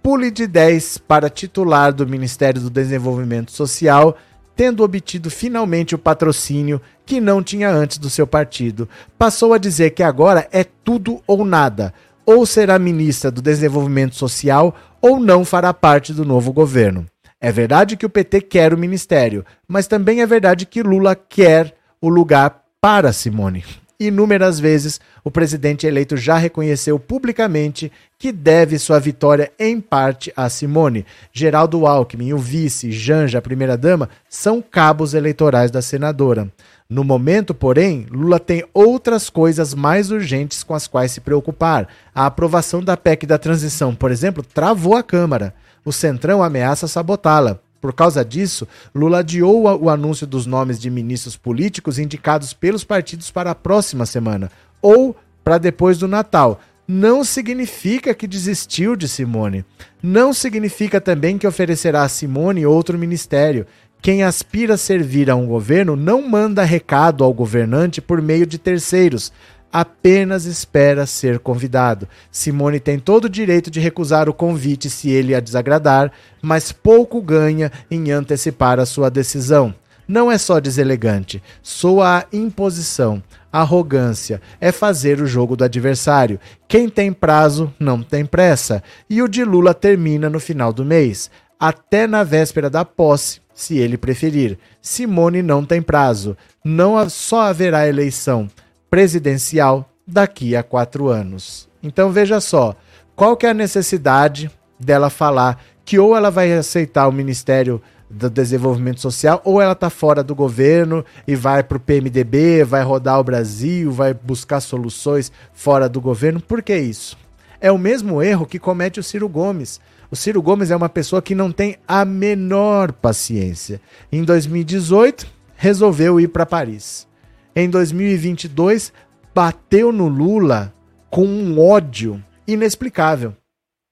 [0.00, 4.16] pule de 10 para titular do Ministério do Desenvolvimento Social,
[4.54, 8.88] tendo obtido finalmente o patrocínio que não tinha antes do seu partido.
[9.18, 11.92] Passou a dizer que agora é tudo ou nada.
[12.24, 17.06] Ou será ministra do Desenvolvimento Social ou não fará parte do novo governo.
[17.40, 21.74] É verdade que o PT quer o ministério, mas também é verdade que Lula quer
[22.00, 23.64] o lugar para Simone.
[23.98, 30.48] Inúmeras vezes, o presidente eleito já reconheceu publicamente que deve sua vitória em parte a
[30.48, 31.06] Simone.
[31.32, 36.48] Geraldo Alckmin, o vice, Janja, a primeira-dama, são cabos eleitorais da senadora.
[36.92, 41.88] No momento, porém, Lula tem outras coisas mais urgentes com as quais se preocupar.
[42.14, 47.58] A aprovação da PEC da transição, por exemplo, travou a Câmara o Centrão ameaça sabotá-la.
[47.80, 53.30] Por causa disso, Lula adiou o anúncio dos nomes de ministros políticos indicados pelos partidos
[53.30, 54.50] para a próxima semana,
[54.80, 56.60] ou para depois do Natal.
[56.86, 59.64] Não significa que desistiu de Simone.
[60.00, 63.66] Não significa também que oferecerá a Simone outro ministério.
[64.02, 68.58] Quem aspira a servir a um governo não manda recado ao governante por meio de
[68.58, 69.32] terceiros
[69.72, 72.06] apenas espera ser convidado.
[72.30, 76.12] Simone tem todo o direito de recusar o convite se ele a desagradar,
[76.42, 79.74] mas pouco ganha em antecipar a sua decisão.
[80.06, 86.40] Não é só deselegante, soa a imposição, arrogância, é fazer o jogo do adversário.
[86.66, 88.82] Quem tem prazo não tem pressa.
[89.08, 93.78] E o de Lula termina no final do mês, até na véspera da posse, se
[93.78, 94.58] ele preferir.
[94.80, 98.48] Simone não tem prazo, não só haverá eleição
[98.90, 101.68] presidencial daqui a quatro anos.
[101.82, 102.76] Então veja só,
[103.16, 108.28] qual que é a necessidade dela falar que ou ela vai aceitar o Ministério do
[108.28, 113.18] Desenvolvimento Social ou ela está fora do governo e vai para o PMDB, vai rodar
[113.18, 116.40] o Brasil, vai buscar soluções fora do governo.
[116.40, 117.16] Por que isso?
[117.60, 119.80] É o mesmo erro que comete o Ciro Gomes.
[120.12, 123.80] O Ciro Gomes é uma pessoa que não tem a menor paciência.
[124.12, 127.10] Em 2018, resolveu ir para Paris
[127.54, 128.92] em 2022
[129.34, 130.72] bateu no Lula
[131.10, 133.34] com um ódio inexplicável,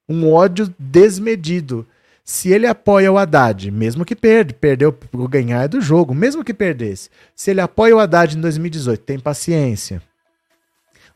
[0.09, 1.87] um ódio desmedido.
[2.25, 6.55] Se ele apoia o Haddad, mesmo que perde, perdeu o ganhar do jogo, mesmo que
[6.55, 7.11] perdesse.
[7.35, 10.03] Se ele apoia o Haddad em 2018, tem paciência.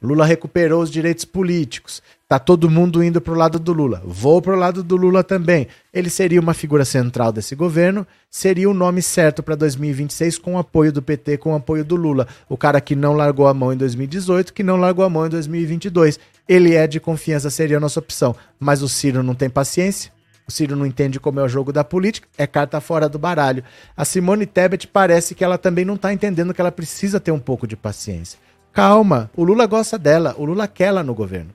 [0.02, 2.02] Lula recuperou os direitos políticos.
[2.34, 4.02] Tá todo mundo indo pro lado do Lula.
[4.04, 5.68] Vou pro lado do Lula também.
[5.92, 10.92] Ele seria uma figura central desse governo, seria o nome certo para 2026 com apoio
[10.92, 12.26] do PT, com apoio do Lula.
[12.48, 15.28] O cara que não largou a mão em 2018, que não largou a mão em
[15.28, 16.18] 2022.
[16.48, 18.34] Ele é de confiança, seria a nossa opção.
[18.58, 20.10] Mas o Ciro não tem paciência.
[20.44, 23.62] O Ciro não entende como é o jogo da política, é carta fora do baralho.
[23.96, 27.38] A Simone Tebet parece que ela também não está entendendo que ela precisa ter um
[27.38, 28.40] pouco de paciência.
[28.72, 31.50] Calma, o Lula gosta dela, o Lula quer ela no governo.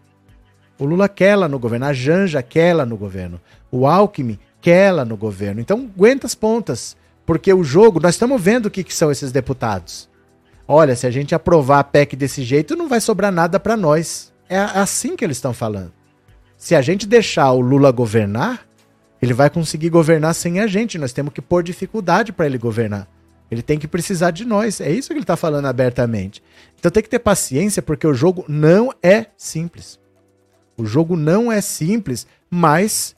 [0.80, 3.39] O Lula quer ela no governo, a Janja quer ela no governo,
[3.70, 5.60] o Alckmin quer ela no governo.
[5.60, 9.32] Então aguenta as pontas, porque o jogo, nós estamos vendo o que, que são esses
[9.32, 10.10] deputados.
[10.65, 14.32] Olha, se a gente aprovar a PEC desse jeito, não vai sobrar nada para nós.
[14.48, 15.92] É assim que eles estão falando.
[16.58, 18.65] Se a gente deixar o Lula governar,
[19.22, 20.98] ele vai conseguir governar sem a gente.
[20.98, 23.08] Nós temos que pôr dificuldade para ele governar.
[23.52, 24.80] Ele tem que precisar de nós.
[24.80, 26.42] É isso que ele está falando abertamente.
[26.78, 30.00] Então tem que ter paciência, porque o jogo não é simples.
[30.82, 33.15] O jogo não é simples, mas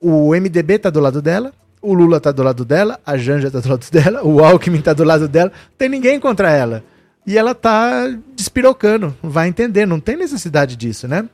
[0.00, 3.60] o MDB tá do lado dela, o Lula tá do lado dela, a Janja tá
[3.60, 6.84] do lado dela, o Alckmin tá do lado dela, não tem ninguém contra ela.
[7.26, 11.28] E ela tá despirocando, vai entender, não tem necessidade disso, né?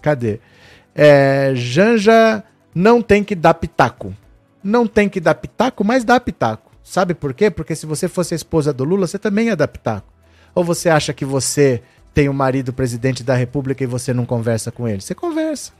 [0.00, 0.40] Cadê?
[0.94, 4.14] É, Janja não tem que dar pitaco.
[4.62, 6.70] Não tem que dar pitaco, mas dá pitaco.
[6.82, 7.50] Sabe por quê?
[7.50, 10.12] Porque se você fosse a esposa do Lula, você também ia dar pitaco.
[10.54, 11.82] Ou você acha que você
[12.14, 15.00] tem um marido presidente da república e você não conversa com ele?
[15.00, 15.72] Você conversa.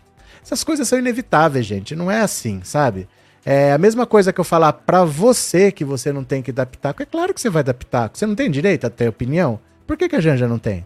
[0.42, 1.94] Essas coisas são inevitáveis, gente.
[1.94, 3.08] Não é assim, sabe?
[3.46, 6.66] É a mesma coisa que eu falar para você que você não tem que dar
[6.66, 7.02] pitaco.
[7.02, 8.18] É claro que você vai dar pitaco.
[8.18, 9.60] Você não tem direito a ter opinião.
[9.86, 10.84] Por que, que a Janja não tem?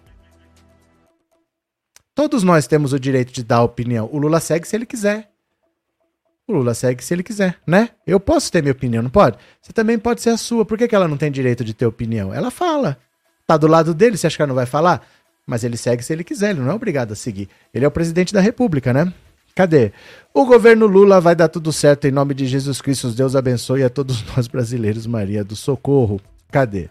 [2.14, 4.08] Todos nós temos o direito de dar opinião.
[4.12, 5.30] O Lula segue se ele quiser.
[6.46, 7.90] O Lula segue se ele quiser, né?
[8.06, 9.38] Eu posso ter minha opinião, não pode?
[9.62, 10.64] Você também pode ser a sua.
[10.64, 12.34] Por que, que ela não tem direito de ter opinião?
[12.34, 12.98] Ela fala.
[13.46, 15.06] Tá do lado dele, você acha que ela não vai falar?
[15.48, 17.48] Mas ele segue se ele quiser, ele não é obrigado a seguir.
[17.72, 19.11] Ele é o presidente da República, né?
[19.54, 19.92] Cadê?
[20.34, 23.08] O governo Lula vai dar tudo certo em nome de Jesus Cristo.
[23.08, 25.06] Deus abençoe a todos nós brasileiros.
[25.06, 26.20] Maria do Socorro.
[26.52, 26.90] Cadê?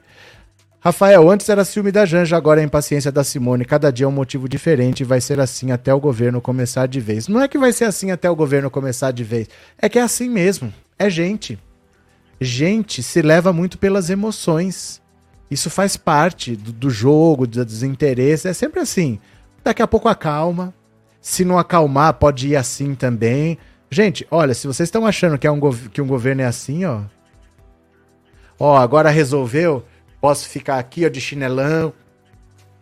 [0.80, 3.64] Rafael, antes era ciúme da Janja, agora é impaciência da Simone.
[3.64, 7.00] Cada dia é um motivo diferente e vai ser assim até o governo começar de
[7.00, 7.28] vez.
[7.28, 9.48] Não é que vai ser assim até o governo começar de vez.
[9.78, 10.74] É que é assim mesmo.
[10.98, 11.60] É gente.
[12.42, 15.00] gente se leva muito pelas emoções.
[15.50, 18.46] Isso faz parte do, do jogo, dos interesses.
[18.46, 19.20] É sempre assim.
[19.64, 20.74] Daqui a pouco acalma.
[21.22, 23.58] Se não acalmar, pode ir assim também.
[23.90, 27.02] Gente, olha, se vocês estão achando que, é um que um governo é assim, ó.
[28.60, 29.86] Ó, agora resolveu,
[30.20, 31.94] posso ficar aqui, ó, de chinelão.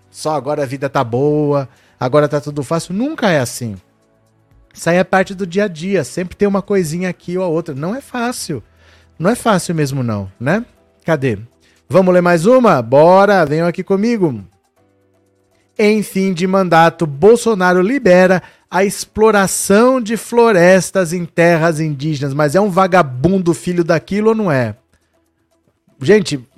[0.09, 1.67] Só agora a vida tá boa,
[1.99, 2.93] agora tá tudo fácil.
[2.93, 3.75] Nunca é assim.
[4.73, 6.03] Isso aí é parte do dia a dia.
[6.03, 7.75] Sempre tem uma coisinha aqui ou outra.
[7.75, 8.63] Não é fácil.
[9.17, 10.65] Não é fácil mesmo, não, né?
[11.05, 11.39] Cadê?
[11.87, 12.81] Vamos ler mais uma?
[12.81, 14.43] Bora, venham aqui comigo.
[15.77, 22.33] Em fim de mandato, Bolsonaro libera a exploração de florestas em terras indígenas.
[22.33, 24.75] Mas é um vagabundo filho daquilo ou não é?
[26.01, 26.39] Gente.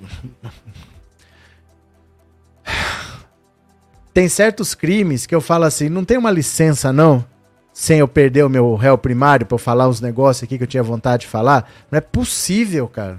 [4.14, 7.24] Tem certos crimes que eu falo assim, não tem uma licença não,
[7.72, 10.68] sem eu perder o meu réu primário para eu falar uns negócios aqui que eu
[10.68, 11.70] tinha vontade de falar.
[11.88, 13.18] Não é possível, cara.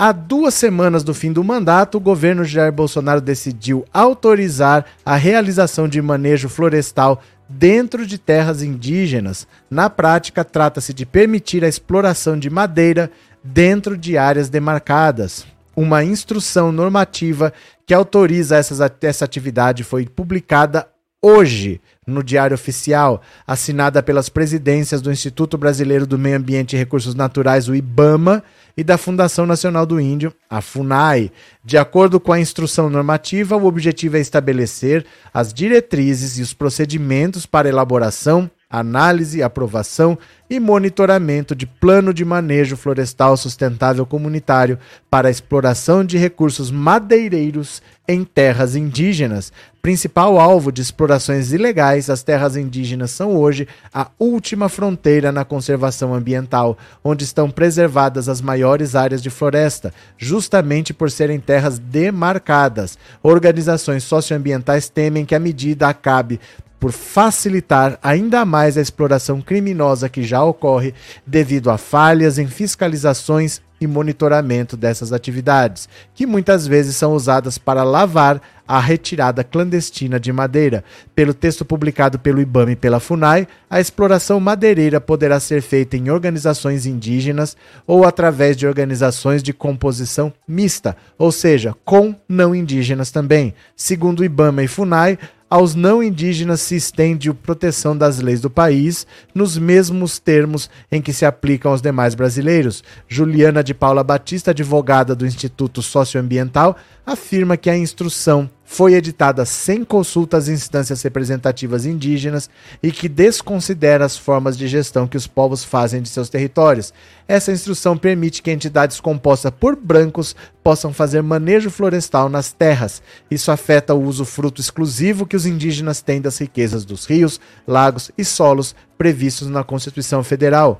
[0.00, 5.88] Há duas semanas do fim do mandato, o governo Jair Bolsonaro decidiu autorizar a realização
[5.88, 9.44] de manejo florestal dentro de terras indígenas.
[9.68, 13.10] Na prática, trata-se de permitir a exploração de madeira
[13.42, 15.44] dentro de áreas demarcadas.
[15.74, 17.52] Uma instrução normativa
[17.84, 20.86] que autoriza essas, essa atividade foi publicada
[21.20, 27.16] hoje no Diário Oficial, assinada pelas presidências do Instituto Brasileiro do Meio Ambiente e Recursos
[27.16, 28.44] Naturais, o IBAMA,
[28.78, 31.32] e da Fundação Nacional do Índio, a FUNAI.
[31.64, 37.44] De acordo com a instrução normativa, o objetivo é estabelecer as diretrizes e os procedimentos
[37.44, 40.18] para elaboração, análise, aprovação
[40.50, 44.78] e monitoramento de plano de manejo florestal sustentável comunitário
[45.10, 49.52] para exploração de recursos madeireiros em terras indígenas.
[49.80, 56.14] Principal alvo de explorações ilegais, as terras indígenas são hoje a última fronteira na conservação
[56.14, 62.98] ambiental, onde estão preservadas as maiores áreas de floresta, justamente por serem terras demarcadas.
[63.22, 66.40] Organizações socioambientais temem que a medida acabe
[66.78, 70.94] por facilitar ainda mais a exploração criminosa que já ocorre
[71.26, 77.84] devido a falhas em fiscalizações e monitoramento dessas atividades, que muitas vezes são usadas para
[77.84, 80.84] lavar a retirada clandestina de madeira.
[81.14, 86.10] Pelo texto publicado pelo IBAMA e pela FUNAI, a exploração madeireira poderá ser feita em
[86.10, 93.54] organizações indígenas ou através de organizações de composição mista, ou seja, com não indígenas também.
[93.74, 95.18] Segundo o IBAMA e FUNAI,
[95.50, 101.00] aos não indígenas se estende a proteção das leis do país, nos mesmos termos em
[101.00, 102.84] que se aplicam aos demais brasileiros.
[103.08, 109.82] Juliana de Paula Batista, advogada do Instituto Socioambiental, afirma que a instrução foi editada sem
[109.82, 112.50] consulta às instâncias representativas indígenas
[112.82, 116.92] e que desconsidera as formas de gestão que os povos fazem de seus territórios.
[117.26, 123.02] Essa instrução permite que entidades compostas por brancos possam fazer manejo florestal nas terras.
[123.30, 128.10] Isso afeta o uso fruto exclusivo que os indígenas têm das riquezas dos rios, lagos
[128.18, 130.78] e solos previstos na Constituição Federal.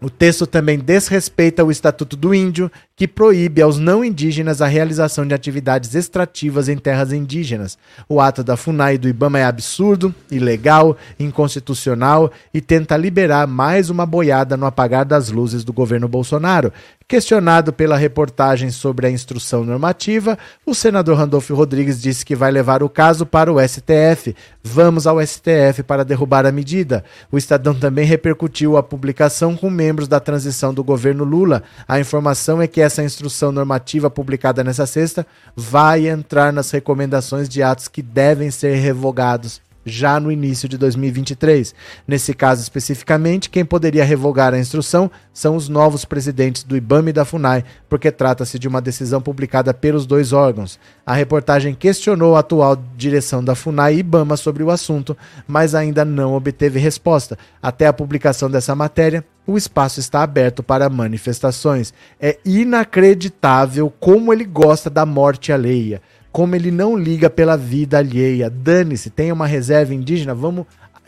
[0.00, 5.26] O texto também desrespeita o Estatuto do Índio, que proíbe aos não indígenas a realização
[5.26, 7.76] de atividades extrativas em terras indígenas.
[8.08, 13.90] O ato da FUNAI e do IBAMA é absurdo, ilegal, inconstitucional e tenta liberar mais
[13.90, 16.72] uma boiada no apagar das luzes do governo Bolsonaro.
[17.08, 22.82] Questionado pela reportagem sobre a instrução normativa, o senador Randolfo Rodrigues disse que vai levar
[22.82, 24.34] o caso para o STF.
[24.60, 27.04] Vamos ao STF para derrubar a medida.
[27.30, 31.62] O Estadão também repercutiu a publicação com membros da transição do governo Lula.
[31.86, 37.62] A informação é que essa instrução normativa publicada nessa sexta vai entrar nas recomendações de
[37.62, 41.72] atos que devem ser revogados já no início de 2023.
[42.06, 47.12] Nesse caso especificamente, quem poderia revogar a instrução são os novos presidentes do IBAMA e
[47.12, 50.78] da FUNAI, porque trata-se de uma decisão publicada pelos dois órgãos.
[51.06, 55.16] A reportagem questionou a atual direção da FUNAI e IBAMA sobre o assunto,
[55.46, 57.38] mas ainda não obteve resposta.
[57.62, 61.94] Até a publicação dessa matéria, o espaço está aberto para manifestações.
[62.20, 66.02] É inacreditável como ele gosta da morte alheia
[66.36, 68.50] como ele não liga pela vida alheia.
[68.50, 70.66] Dane-se, tem uma reserva indígena, vamos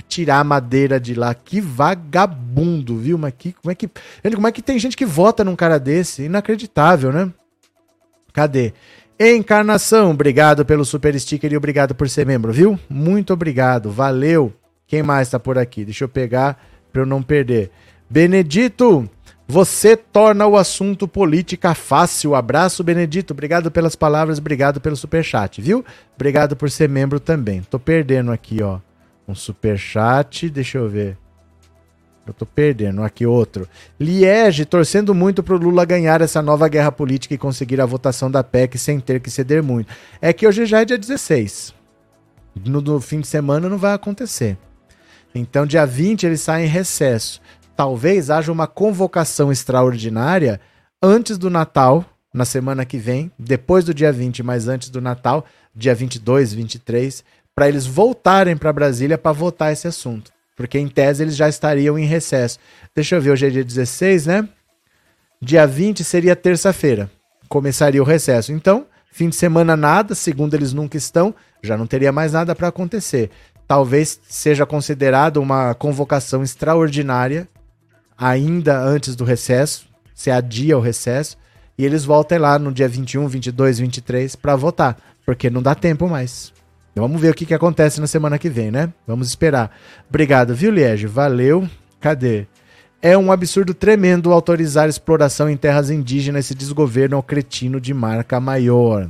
[0.08, 1.34] tirar a madeira de lá.
[1.34, 3.18] Que vagabundo, viu?
[3.18, 3.90] Mas que, como, é que,
[4.34, 6.22] como é que tem gente que vota num cara desse?
[6.22, 7.30] Inacreditável, né?
[8.32, 8.72] Cadê?
[9.20, 12.80] Encarnação, obrigado pelo super sticker e obrigado por ser membro, viu?
[12.88, 14.50] Muito obrigado, valeu.
[14.86, 15.84] Quem mais tá por aqui?
[15.84, 16.58] Deixa eu pegar
[16.90, 17.70] para eu não perder.
[18.08, 19.06] Benedito,
[19.50, 22.34] você torna o assunto política fácil.
[22.34, 23.32] Abraço, Benedito.
[23.32, 25.82] Obrigado pelas palavras, obrigado pelo superchat, viu?
[26.14, 27.62] Obrigado por ser membro também.
[27.62, 28.78] Tô perdendo aqui, ó.
[29.26, 31.16] Um superchat, deixa eu ver.
[32.26, 33.02] Eu tô perdendo.
[33.02, 33.66] Aqui outro.
[33.98, 38.44] Liege torcendo muito pro Lula ganhar essa nova guerra política e conseguir a votação da
[38.44, 39.90] PEC sem ter que ceder muito.
[40.20, 41.72] É que hoje já é dia 16.
[42.66, 44.58] No, no fim de semana não vai acontecer.
[45.34, 47.40] Então, dia 20 ele sai em recesso.
[47.78, 50.60] Talvez haja uma convocação extraordinária
[51.00, 52.04] antes do Natal,
[52.34, 57.24] na semana que vem, depois do dia 20, mas antes do Natal, dia 22, 23,
[57.54, 61.96] para eles voltarem para Brasília para votar esse assunto porque em tese eles já estariam
[61.96, 62.58] em recesso.
[62.92, 64.48] Deixa eu ver, hoje é dia 16, né?
[65.40, 67.08] Dia 20 seria terça-feira,
[67.48, 68.50] começaria o recesso.
[68.50, 72.66] Então, fim de semana nada, segundo eles nunca estão, já não teria mais nada para
[72.66, 73.30] acontecer.
[73.68, 77.46] Talvez seja considerado uma convocação extraordinária
[78.18, 81.38] ainda antes do recesso, se adia o recesso,
[81.78, 86.08] e eles voltem lá no dia 21, 22, 23 para votar, porque não dá tempo
[86.08, 86.52] mais.
[86.96, 88.92] Vamos ver o que, que acontece na semana que vem, né?
[89.06, 89.70] Vamos esperar.
[90.08, 91.06] Obrigado, viu, Liege?
[91.06, 91.68] Valeu.
[92.00, 92.46] Cadê?
[93.00, 98.40] É um absurdo tremendo autorizar exploração em terras indígenas esse desgoverno ao cretino de marca
[98.40, 99.08] maior.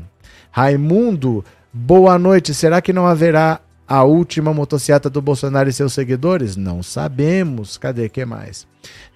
[0.50, 1.42] Raimundo,
[1.72, 2.52] boa noite.
[2.52, 6.56] Será que não haverá a última motocicleta do Bolsonaro e seus seguidores?
[6.56, 7.78] Não sabemos.
[7.78, 8.08] Cadê?
[8.10, 8.66] que mais?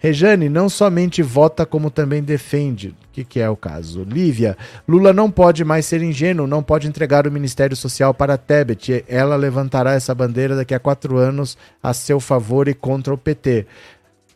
[0.00, 2.88] Rejane não somente vota, como também defende.
[2.88, 4.02] O que, que, é o caso?
[4.02, 4.56] Lívia,
[4.88, 9.04] Lula não pode mais ser ingênuo, não pode entregar o Ministério Social para Tebet.
[9.06, 13.66] Ela levantará essa bandeira daqui a quatro anos a seu favor e contra o PT.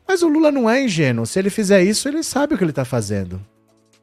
[0.06, 1.26] Mas o Lula não é ingênuo.
[1.26, 3.40] Se ele fizer isso, ele sabe o que ele está fazendo.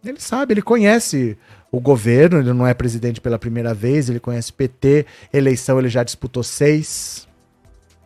[0.03, 1.37] Ele sabe, ele conhece
[1.71, 6.03] o governo, ele não é presidente pela primeira vez, ele conhece PT, eleição ele já
[6.03, 7.27] disputou seis,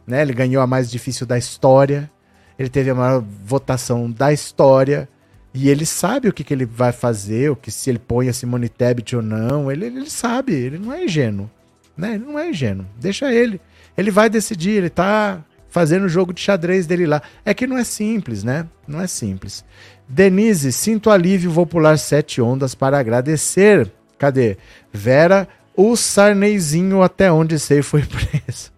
[0.06, 0.22] né?
[0.22, 2.10] Ele ganhou a mais difícil da história,
[2.58, 5.10] ele teve a maior votação da história,
[5.54, 8.34] e ele sabe o que, que ele vai fazer, o que se ele põe a
[8.34, 11.50] Simone Tebet ou não, ele, ele sabe, ele não é ingênuo,
[11.98, 12.14] né?
[12.14, 13.60] Ele não é ingênuo, deixa ele.
[13.98, 17.22] Ele vai decidir, ele tá fazendo o jogo de xadrez dele lá.
[17.44, 18.68] É que não é simples, né?
[18.88, 19.66] Não é simples.
[20.08, 23.92] Denise, sinto alívio, vou pular sete ondas para agradecer.
[24.18, 24.58] Cadê?
[24.92, 28.72] Vera, o Sarneizinho até onde sei foi preso.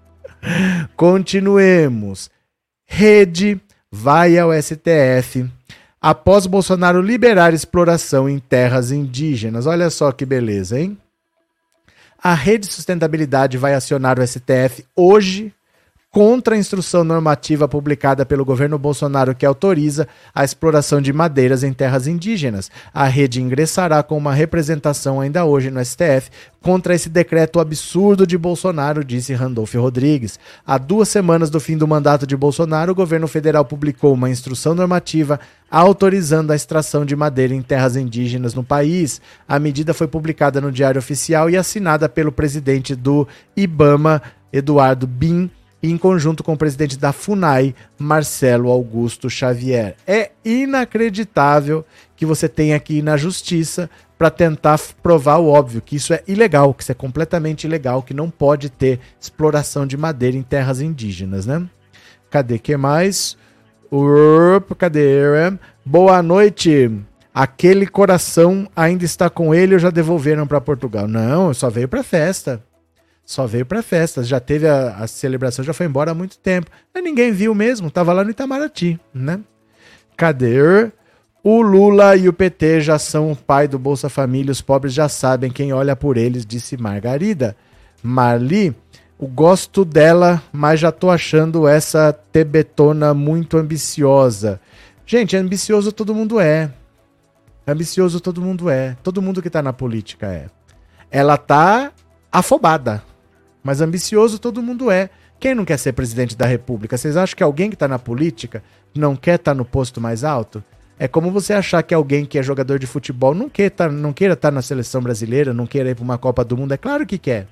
[0.96, 2.30] Continuemos.
[2.86, 3.62] Rede
[3.92, 5.50] vai ao STF
[6.02, 9.68] após Bolsonaro liberar exploração em terras indígenas.
[9.68, 10.98] Olha só que beleza, hein?
[12.22, 15.54] A Rede Sustentabilidade vai acionar o STF hoje
[16.12, 21.72] contra a instrução normativa publicada pelo governo Bolsonaro que autoriza a exploração de madeiras em
[21.72, 22.72] terras indígenas.
[22.92, 26.32] A rede ingressará com uma representação ainda hoje no STF
[26.62, 30.40] contra esse decreto absurdo de Bolsonaro, disse Randolph Rodrigues.
[30.66, 34.74] Há duas semanas do fim do mandato de Bolsonaro, o governo federal publicou uma instrução
[34.74, 35.40] normativa
[35.70, 39.22] autorizando a extração de madeira em terras indígenas no país.
[39.48, 45.52] A medida foi publicada no Diário Oficial e assinada pelo presidente do IBAMA, Eduardo Bin
[45.82, 49.96] em conjunto com o presidente da FUNAI, Marcelo Augusto Xavier.
[50.06, 55.96] É inacreditável que você tenha que ir na justiça para tentar provar o óbvio, que
[55.96, 60.36] isso é ilegal, que isso é completamente ilegal, que não pode ter exploração de madeira
[60.36, 61.66] em terras indígenas, né?
[62.30, 63.38] Cadê que mais?
[63.90, 65.22] Urp, cadê?
[65.86, 66.92] Boa noite.
[67.34, 71.08] Aquele coração ainda está com ele ou já devolveram para Portugal?
[71.08, 72.62] Não, só veio para festa
[73.30, 76.72] só veio para festas, já teve a, a, celebração, já foi embora há muito tempo.
[76.92, 79.40] Mas ninguém viu mesmo, tava lá no Itamaraty, né?
[80.18, 80.92] Cadê?
[81.44, 85.08] O Lula e o PT já são o pai do Bolsa Família, os pobres já
[85.08, 87.56] sabem quem olha por eles, disse Margarida.
[88.02, 88.76] Marli,
[89.16, 94.60] o gosto dela, mas já tô achando essa tebetona muito ambiciosa.
[95.06, 96.72] Gente, ambicioso todo mundo é.
[97.68, 98.98] Ambicioso todo mundo é.
[99.04, 100.48] Todo mundo que tá na política é.
[101.12, 101.92] Ela tá
[102.32, 103.08] afobada.
[103.64, 105.10] Mas ambicioso todo mundo é.
[105.40, 106.98] Quem não quer ser presidente da República?
[106.98, 108.62] Vocês acham que alguém que está na política
[108.96, 110.64] não quer estar tá no posto mais alto?
[110.98, 114.12] É como você achar que alguém que é jogador de futebol não, quer tá, não
[114.12, 116.74] queira estar tá na seleção brasileira, não queira ir para uma Copa do Mundo.
[116.74, 117.48] É claro que quer.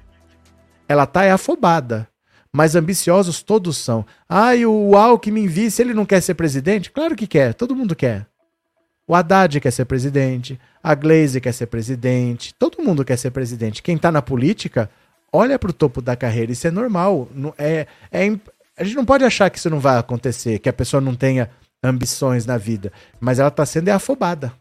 [0.87, 2.07] Ela tá é afobada.
[2.51, 4.05] Mas ambiciosos todos são.
[4.27, 6.91] Ah, o Alckmin vice, ele não quer ser presidente?
[6.91, 8.25] Claro que quer, todo mundo quer.
[9.07, 13.81] O Haddad quer ser presidente, a Glaze quer ser presidente, todo mundo quer ser presidente.
[13.81, 14.89] Quem está na política
[15.31, 16.51] olha para o topo da carreira.
[16.51, 17.27] Isso é normal.
[17.57, 18.37] É, é,
[18.77, 21.49] a gente não pode achar que isso não vai acontecer, que a pessoa não tenha
[21.83, 22.91] ambições na vida.
[23.19, 24.53] Mas ela está sendo afobada.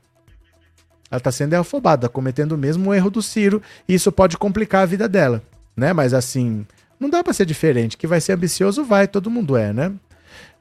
[1.10, 3.62] Ela está sendo afobada, cometendo o mesmo erro do Ciro.
[3.88, 5.42] E isso pode complicar a vida dela.
[5.76, 5.92] Né?
[5.92, 6.66] Mas assim,
[6.98, 7.96] não dá para ser diferente.
[7.96, 9.92] Que vai ser ambicioso, vai, todo mundo é, né?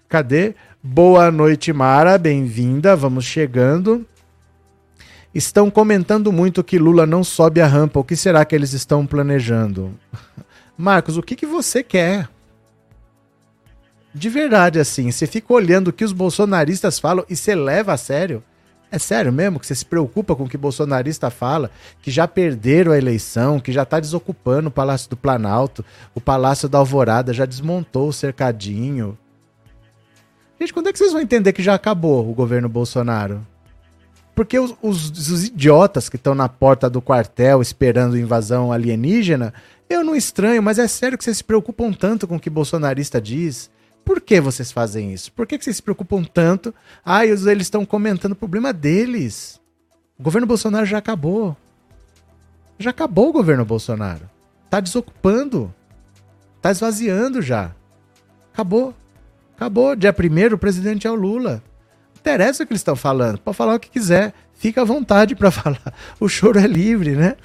[0.08, 0.54] Cadê?
[0.84, 2.18] Boa noite, Mara.
[2.18, 2.96] Bem-vinda.
[2.96, 4.06] Vamos chegando.
[5.36, 8.00] Estão comentando muito que Lula não sobe a rampa.
[8.00, 9.94] O que será que eles estão planejando?
[10.78, 12.30] Marcos, o que, que você quer?
[14.14, 17.98] De verdade, assim, você fica olhando o que os bolsonaristas falam e você leva a
[17.98, 18.42] sério.
[18.90, 21.70] É sério mesmo que você se preocupa com o que bolsonarista fala,
[22.02, 25.84] que já perderam a eleição, que já está desocupando o Palácio do Planalto,
[26.14, 29.18] o Palácio da Alvorada, já desmontou o cercadinho.
[30.58, 33.46] Gente, quando é que vocês vão entender que já acabou o governo Bolsonaro?
[34.36, 39.54] Porque os, os, os idiotas que estão na porta do quartel esperando invasão alienígena,
[39.90, 43.22] eu não estranho, mas é sério que vocês se preocupam tanto com o que bolsonarista
[43.22, 43.72] diz?
[44.04, 45.32] Por que vocês fazem isso?
[45.32, 46.76] Por que, que vocês se preocupam tanto?
[47.04, 49.60] Ah, eles estão comentando o problema deles.
[50.20, 51.56] O governo Bolsonaro já acabou.
[52.78, 54.30] Já acabou o governo Bolsonaro.
[54.70, 55.74] Tá desocupando.
[56.62, 57.72] Tá esvaziando já.
[58.54, 58.94] Acabou.
[59.56, 59.96] Acabou.
[59.96, 61.64] Dia primeiro o presidente é o Lula.
[62.26, 63.38] Interessa o que eles estão falando.
[63.38, 64.34] Pode falar o que quiser.
[64.56, 65.94] Fica à vontade para falar.
[66.20, 67.36] O choro é livre, né?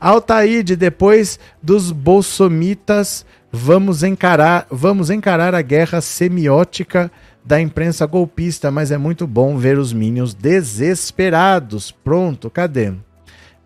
[0.00, 3.24] Altaíde, depois dos bolsomitas
[3.58, 7.10] Vamos encarar, vamos encarar a guerra semiótica
[7.42, 11.90] da imprensa golpista, mas é muito bom ver os Minions desesperados.
[11.90, 12.92] Pronto, cadê?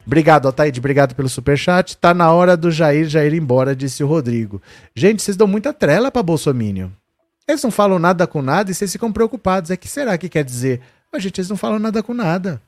[0.06, 1.96] Obrigado, Altair, obrigado pelo superchat.
[1.96, 4.62] Tá na hora do Jair Jair ir embora, disse o Rodrigo.
[4.94, 6.92] Gente, vocês dão muita trela pra Bolsonaro.
[7.50, 9.70] Eles não falam nada com nada e vocês ficam preocupados.
[9.70, 10.80] É que será que quer dizer?
[11.12, 12.60] A gente, eles não falam nada com nada.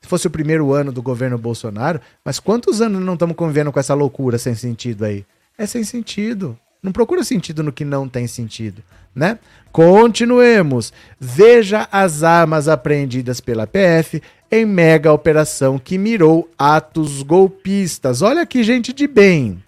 [0.00, 3.80] Se fosse o primeiro ano do governo Bolsonaro, mas quantos anos não estamos convivendo com
[3.80, 5.26] essa loucura sem sentido aí?
[5.58, 6.56] é sem sentido.
[6.80, 8.80] Não procura sentido no que não tem sentido,
[9.12, 9.40] né?
[9.72, 10.92] Continuemos.
[11.18, 18.22] Veja as armas apreendidas pela PF em mega operação que mirou atos golpistas.
[18.22, 19.62] Olha aqui, gente de bem.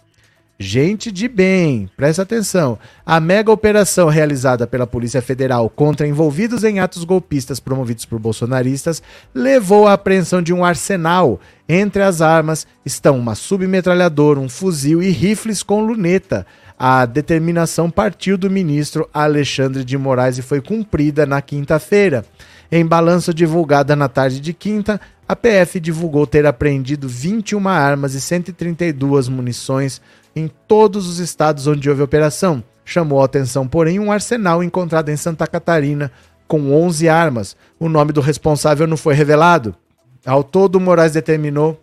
[0.63, 2.79] Gente de bem, presta atenção.
[3.07, 9.03] A mega operação realizada pela Polícia Federal contra envolvidos em atos golpistas promovidos por bolsonaristas
[9.35, 11.41] levou à apreensão de um arsenal.
[11.67, 16.47] Entre as armas estão uma submetralhadora, um fuzil e rifles com luneta.
[16.79, 22.23] A determinação partiu do ministro Alexandre de Moraes e foi cumprida na quinta-feira.
[22.71, 28.21] Em balanço divulgada na tarde de quinta, a PF divulgou ter apreendido 21 armas e
[28.21, 30.03] 132 munições
[30.35, 32.63] em todos os estados onde houve operação.
[32.85, 36.11] Chamou a atenção, porém, um arsenal encontrado em Santa Catarina
[36.49, 37.57] com 11 armas.
[37.79, 39.75] O nome do responsável não foi revelado.
[40.27, 41.81] Ao todo, Moraes determinou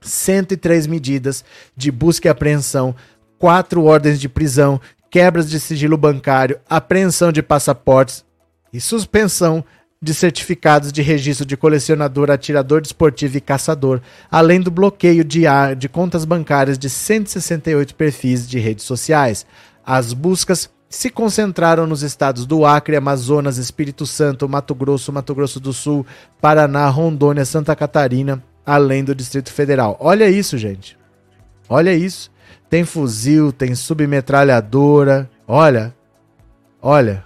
[0.00, 1.44] 103 medidas
[1.76, 2.94] de busca e apreensão,
[3.38, 8.24] quatro ordens de prisão, quebras de sigilo bancário, apreensão de passaportes
[8.72, 9.62] e suspensão
[10.02, 15.44] de certificados de registro de colecionador, atirador desportivo e caçador, além do bloqueio de,
[15.78, 19.46] de contas bancárias de 168 perfis de redes sociais.
[19.86, 25.60] As buscas se concentraram nos estados do Acre, Amazonas, Espírito Santo, Mato Grosso, Mato Grosso
[25.60, 26.04] do Sul,
[26.40, 29.96] Paraná, Rondônia, Santa Catarina, além do Distrito Federal.
[30.00, 30.98] Olha isso, gente.
[31.68, 32.30] Olha isso.
[32.68, 35.30] Tem fuzil, tem submetralhadora.
[35.46, 35.94] Olha.
[36.80, 37.24] Olha.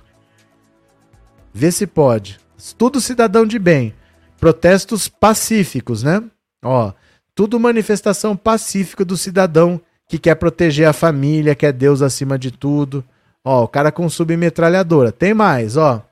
[1.52, 2.38] Vê se pode.
[2.76, 3.94] Tudo cidadão de bem.
[4.38, 6.22] Protestos pacíficos, né?
[6.62, 6.92] Ó,
[7.34, 13.04] tudo manifestação pacífica do cidadão que quer proteger a família, quer Deus acima de tudo.
[13.44, 15.12] Ó, o cara com submetralhadora.
[15.12, 16.02] Tem mais, ó.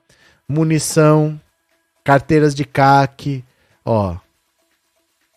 [0.47, 1.39] Munição,
[2.03, 3.43] carteiras de CAC,
[3.83, 4.15] ó.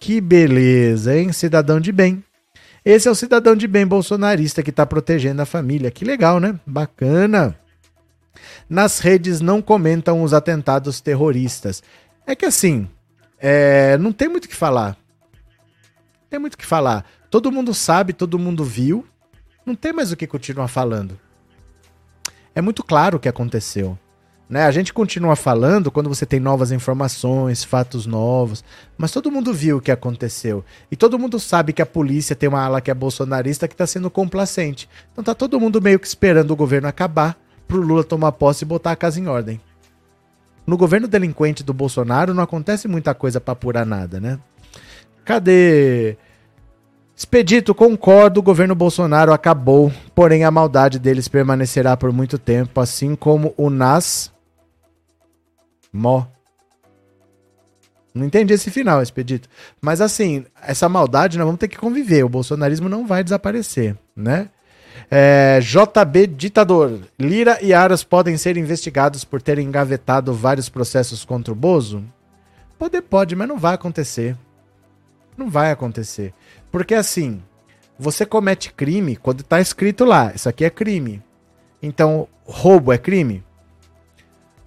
[0.00, 1.32] Que beleza, hein?
[1.32, 2.22] Cidadão de bem.
[2.84, 5.90] Esse é o cidadão de bem bolsonarista que tá protegendo a família.
[5.90, 6.59] Que legal, né?
[6.66, 7.59] Bacana
[8.68, 11.82] nas redes não comentam os atentados terroristas.
[12.26, 12.89] É que assim,
[13.39, 14.97] é, não tem muito o que falar.
[16.22, 17.05] Não tem muito o que falar.
[17.30, 19.07] Todo mundo sabe, todo mundo viu.
[19.64, 21.18] Não tem mais o que continuar falando.
[22.55, 23.99] É muito claro o que aconteceu.
[24.49, 24.64] Né?
[24.64, 28.64] A gente continua falando quando você tem novas informações, fatos novos,
[28.97, 30.64] mas todo mundo viu o que aconteceu.
[30.91, 33.86] E todo mundo sabe que a polícia tem uma ala que é bolsonarista que está
[33.86, 34.89] sendo complacente.
[35.12, 38.66] Então tá todo mundo meio que esperando o governo acabar pro Lula tomar posse e
[38.66, 39.60] botar a casa em ordem.
[40.66, 44.38] No governo delinquente do Bolsonaro não acontece muita coisa para apurar nada, né?
[45.24, 46.16] Cadê?
[47.14, 53.14] Expedito, concordo, o governo Bolsonaro acabou, porém a maldade deles permanecerá por muito tempo, assim
[53.14, 54.32] como o Nas
[55.92, 56.26] Mó.
[58.14, 59.48] Não entendi esse final, Expedito.
[59.80, 62.24] Mas assim, essa maldade nós vamos ter que conviver.
[62.24, 64.48] O bolsonarismo não vai desaparecer, né?
[65.11, 67.01] É, JB Ditador.
[67.18, 72.05] Lira e Aras podem ser investigados por terem engavetado vários processos contra o Bozo?
[72.78, 74.36] Poder pode, mas não vai acontecer.
[75.36, 76.32] Não vai acontecer.
[76.70, 77.42] Porque assim,
[77.99, 81.22] você comete crime quando está escrito lá, isso aqui é crime.
[81.82, 83.42] Então, roubo é crime?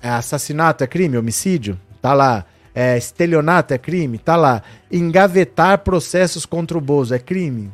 [0.01, 1.17] É assassinato é crime?
[1.17, 1.79] Homicídio?
[2.01, 2.45] Tá lá.
[2.73, 4.17] É, estelionato é crime?
[4.17, 4.63] Tá lá.
[4.91, 7.71] Engavetar processos contra o Bozo é crime?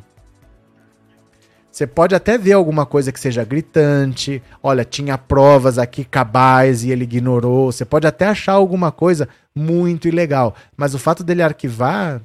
[1.78, 4.42] Você pode até ver alguma coisa que seja gritante.
[4.60, 7.70] Olha, tinha provas aqui cabais e ele ignorou.
[7.70, 10.56] Você pode até achar alguma coisa muito ilegal.
[10.76, 12.20] Mas o fato dele arquivar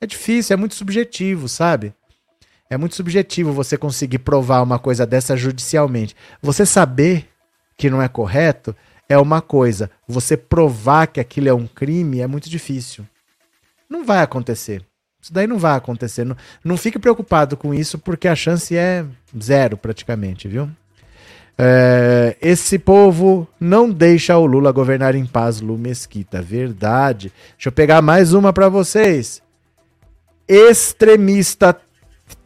[0.00, 1.92] é difícil, é muito subjetivo, sabe?
[2.70, 6.14] É muito subjetivo você conseguir provar uma coisa dessa judicialmente.
[6.40, 7.28] Você saber
[7.76, 8.72] que não é correto
[9.08, 9.90] é uma coisa.
[10.06, 13.04] Você provar que aquilo é um crime é muito difícil.
[13.88, 14.86] Não vai acontecer.
[15.20, 16.24] Isso daí não vai acontecer.
[16.24, 19.04] Não, não fique preocupado com isso, porque a chance é
[19.38, 20.68] zero, praticamente, viu?
[21.62, 26.40] É, esse povo não deixa o Lula governar em paz, Lu Mesquita.
[26.40, 27.30] Verdade.
[27.54, 29.42] Deixa eu pegar mais uma para vocês.
[30.48, 31.76] Extremista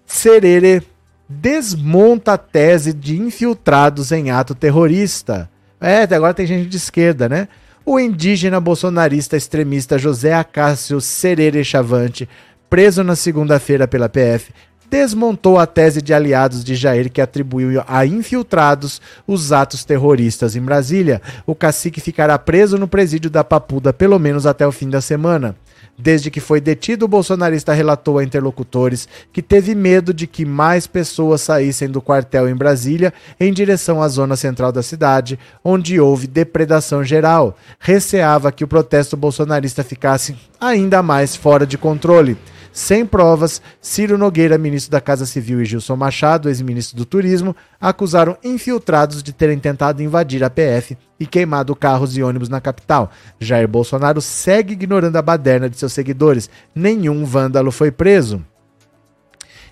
[0.04, 0.82] Serere
[1.28, 5.48] desmonta a tese de infiltrados em ato terrorista.
[5.80, 7.48] É, agora tem gente de esquerda, né?
[7.86, 12.28] O indígena bolsonarista extremista José Acácio Serere Chavante
[12.74, 14.52] preso na segunda-feira pela PF,
[14.90, 20.60] desmontou a tese de aliados de Jair que atribuiu a infiltrados os atos terroristas em
[20.60, 21.22] Brasília.
[21.46, 25.54] O cacique ficará preso no presídio da Papuda pelo menos até o fim da semana.
[25.96, 30.84] Desde que foi detido, o bolsonarista relatou a interlocutores que teve medo de que mais
[30.84, 36.26] pessoas saíssem do quartel em Brasília em direção à zona central da cidade, onde houve
[36.26, 37.56] depredação geral.
[37.78, 42.36] Receava que o protesto bolsonarista ficasse ainda mais fora de controle.
[42.74, 48.36] Sem provas, Ciro Nogueira, ministro da Casa Civil, e Gilson Machado, ex-ministro do Turismo, acusaram
[48.42, 53.12] infiltrados de terem tentado invadir a PF e queimado carros e ônibus na capital.
[53.38, 56.50] Jair Bolsonaro segue ignorando a baderna de seus seguidores.
[56.74, 58.44] Nenhum vândalo foi preso.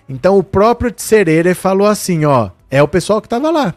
[0.07, 3.75] Então o próprio Tserere falou assim, ó, é o pessoal que estava lá.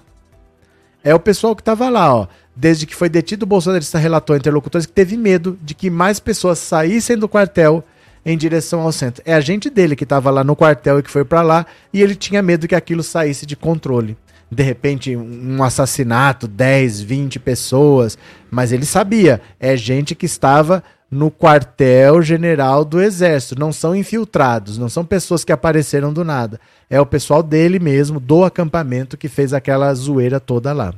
[1.02, 2.28] É o pessoal que estava lá, ó.
[2.54, 6.20] Desde que foi detido, o bolsonarista relatou a interlocutores que teve medo de que mais
[6.20, 7.82] pessoas saíssem do quartel
[8.26, 9.22] em direção ao centro.
[9.24, 12.02] É a gente dele que estava lá no quartel e que foi para lá e
[12.02, 14.16] ele tinha medo que aquilo saísse de controle.
[14.50, 18.18] De repente, um assassinato, 10, 20 pessoas,
[18.50, 23.58] mas ele sabia, é gente que estava no quartel-general do Exército.
[23.58, 26.60] Não são infiltrados, não são pessoas que apareceram do nada.
[26.90, 30.92] É o pessoal dele mesmo, do acampamento, que fez aquela zoeira toda lá.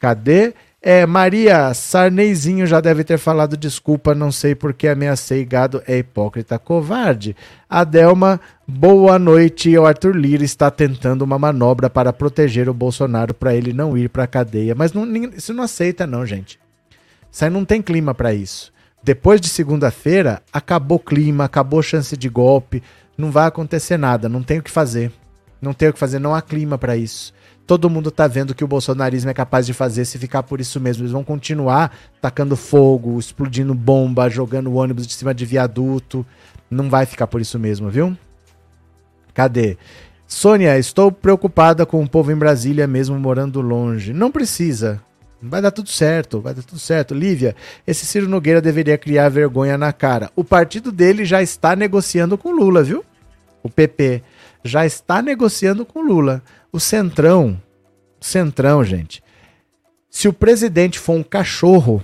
[0.00, 0.54] Cadê?
[0.80, 6.56] É, Maria, Sarneizinho já deve ter falado desculpa, não sei porque ameacei gado, é hipócrita,
[6.56, 7.34] covarde.
[7.68, 9.76] Adelma, boa noite.
[9.76, 14.08] O Arthur Lira está tentando uma manobra para proteger o Bolsonaro para ele não ir
[14.08, 14.72] para a cadeia.
[14.72, 15.04] Mas não,
[15.36, 16.60] isso não aceita, não, gente.
[17.30, 18.72] Isso aí não tem clima para isso.
[19.02, 22.84] Depois de segunda-feira, acabou clima, acabou chance de golpe.
[23.16, 25.10] Não vai acontecer nada, não tem o que fazer.
[25.60, 27.36] Não tem o que fazer, não há clima para isso
[27.68, 30.80] todo mundo tá vendo que o bolsonarismo é capaz de fazer se ficar por isso
[30.80, 31.02] mesmo.
[31.02, 36.24] Eles vão continuar tacando fogo, explodindo bomba, jogando ônibus de cima de viaduto.
[36.70, 38.16] Não vai ficar por isso mesmo, viu?
[39.34, 39.76] Cadê?
[40.26, 44.14] Sônia, estou preocupada com o povo em Brasília, mesmo morando longe.
[44.14, 45.02] Não precisa.
[45.40, 47.12] Vai dar tudo certo, vai dar tudo certo.
[47.12, 47.54] Lívia,
[47.86, 50.30] esse Ciro Nogueira deveria criar vergonha na cara.
[50.34, 53.04] O partido dele já está negociando com Lula, viu?
[53.62, 54.22] O PP
[54.64, 56.42] já está negociando com Lula.
[56.70, 57.60] O Centrão,
[58.20, 59.22] Centrão, gente.
[60.10, 62.02] Se o presidente for um cachorro,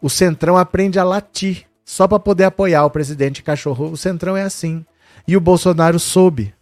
[0.00, 3.90] o Centrão aprende a latir só para poder apoiar o presidente cachorro.
[3.90, 4.84] O Centrão é assim.
[5.26, 6.54] E o Bolsonaro soube.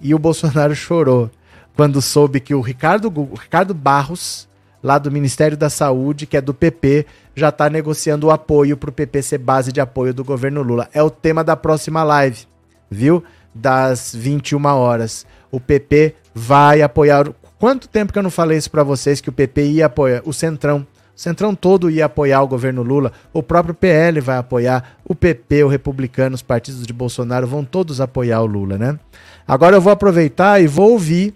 [0.00, 1.30] E o Bolsonaro chorou
[1.74, 4.48] quando soube que o Ricardo, o Ricardo Barros,
[4.82, 8.90] lá do Ministério da Saúde, que é do PP, já está negociando o apoio para
[8.90, 10.88] o PP ser base de apoio do governo Lula.
[10.92, 12.46] É o tema da próxima live,
[12.90, 13.22] viu?
[13.54, 15.26] Das 21 horas.
[15.50, 17.32] O PP vai apoiar.
[17.58, 20.32] Quanto tempo que eu não falei isso para vocês que o PP ia apoiar o
[20.32, 20.86] Centrão?
[21.16, 25.64] O Centrão todo ia apoiar o governo Lula, o próprio PL vai apoiar, o PP,
[25.64, 28.98] o Republicano, os partidos de Bolsonaro vão todos apoiar o Lula, né?
[29.48, 31.32] Agora eu vou aproveitar e vou ouvir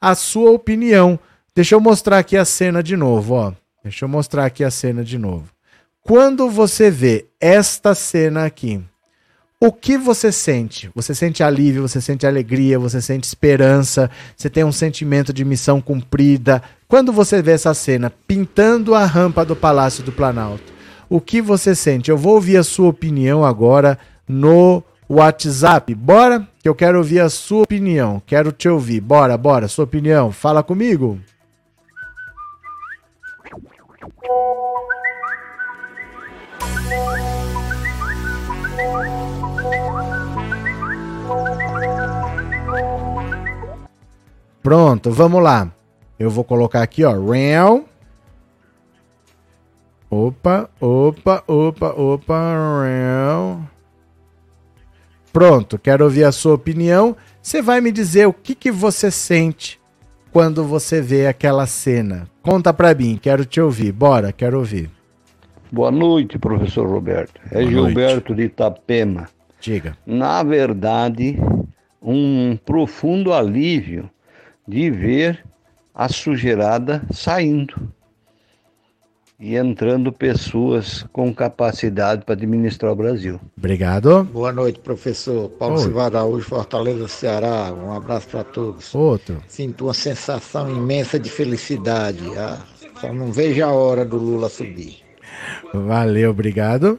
[0.00, 1.18] a sua opinião.
[1.56, 3.52] Deixa eu mostrar aqui a cena de novo, ó.
[3.82, 5.46] Deixa eu mostrar aqui a cena de novo.
[6.02, 8.80] Quando você vê esta cena aqui,
[9.58, 10.90] o que você sente?
[10.94, 15.80] Você sente alívio, você sente alegria, você sente esperança, você tem um sentimento de missão
[15.80, 16.62] cumprida.
[16.86, 20.74] Quando você vê essa cena pintando a rampa do Palácio do Planalto,
[21.08, 22.10] o que você sente?
[22.10, 23.98] Eu vou ouvir a sua opinião agora
[24.28, 25.94] no WhatsApp.
[25.94, 26.46] Bora?
[26.62, 28.20] Que eu quero ouvir a sua opinião.
[28.26, 29.00] Quero te ouvir.
[29.00, 29.68] Bora, bora.
[29.68, 30.32] Sua opinião.
[30.32, 31.18] Fala comigo.
[44.66, 45.70] Pronto, vamos lá.
[46.18, 47.84] Eu vou colocar aqui, ó, real.
[50.10, 53.60] Opa, opa, opa, opa, real.
[55.32, 57.16] Pronto, quero ouvir a sua opinião.
[57.40, 59.80] Você vai me dizer o que, que você sente
[60.32, 62.28] quando você vê aquela cena.
[62.42, 63.92] Conta pra mim, quero te ouvir.
[63.92, 64.90] Bora, quero ouvir.
[65.70, 67.40] Boa noite, professor Roberto.
[67.52, 69.28] É Boa Gilberto de Itapema.
[69.60, 69.96] Diga.
[70.04, 71.38] Na verdade,
[72.02, 74.10] um profundo alívio
[74.66, 75.44] de ver
[75.94, 77.74] a sujeirada saindo
[79.38, 83.40] e entrando pessoas com capacidade para administrar o Brasil.
[83.56, 84.24] Obrigado.
[84.24, 85.50] Boa noite, professor.
[85.50, 85.82] Paulo Oi.
[85.82, 87.72] Silva Araújo, Fortaleza, Ceará.
[87.72, 88.94] Um abraço para todos.
[88.94, 89.42] Outro.
[89.46, 92.24] Sinto uma sensação imensa de felicidade.
[92.36, 92.58] Ah,
[92.98, 95.02] só não vejo a hora do Lula subir.
[95.72, 96.98] Valeu, obrigado.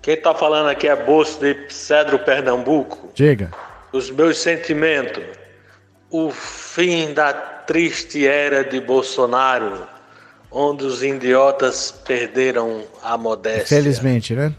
[0.00, 3.10] Quem tá falando aqui é Bolso de Cedro, Pernambuco.
[3.14, 3.50] Diga.
[3.94, 5.22] Os meus sentimentos.
[6.10, 9.86] O fim da triste era de Bolsonaro,
[10.50, 13.66] onde os idiotas perderam a modéstia.
[13.66, 14.52] Felizmente, né?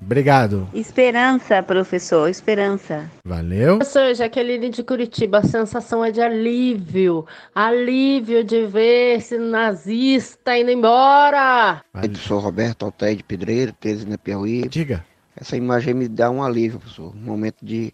[0.00, 0.66] Obrigado.
[0.72, 3.10] Esperança, professor, esperança.
[3.26, 3.76] Valeu.
[3.76, 7.26] Professor Jaqueline de Curitiba, a sensação é de alívio.
[7.54, 11.82] Alívio de ver esse nazista indo embora.
[11.92, 12.16] Valeu.
[12.16, 14.66] Sou Roberto Altair de Pedreiro, Teresina Piauí.
[14.66, 15.04] Diga.
[15.36, 17.14] Essa imagem me dá um alívio, professor.
[17.14, 17.92] Um momento de,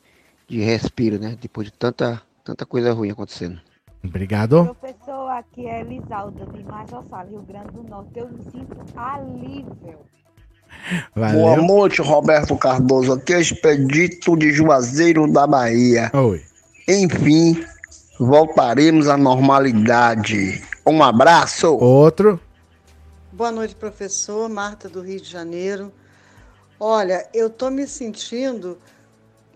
[0.48, 1.36] de respiro, né?
[1.40, 3.60] Depois de tanta, tanta coisa ruim acontecendo.
[4.04, 4.74] Obrigado.
[4.78, 8.10] Professor, aqui é Elisalda de Majorçal, Rio Grande do Norte.
[8.16, 9.98] Eu me sinto alívio.
[11.14, 11.62] Boa Valeu.
[11.62, 13.12] noite, Roberto Cardoso.
[13.14, 16.10] Aqui é o Expedito de Juazeiro da Bahia.
[16.12, 16.42] Oi.
[16.86, 17.64] Enfim,
[18.18, 20.62] voltaremos à normalidade.
[20.86, 21.74] Um abraço.
[21.76, 22.38] Outro.
[23.32, 24.48] Boa noite, professor.
[24.50, 25.90] Marta do Rio de Janeiro.
[26.78, 28.76] Olha, eu tô me sentindo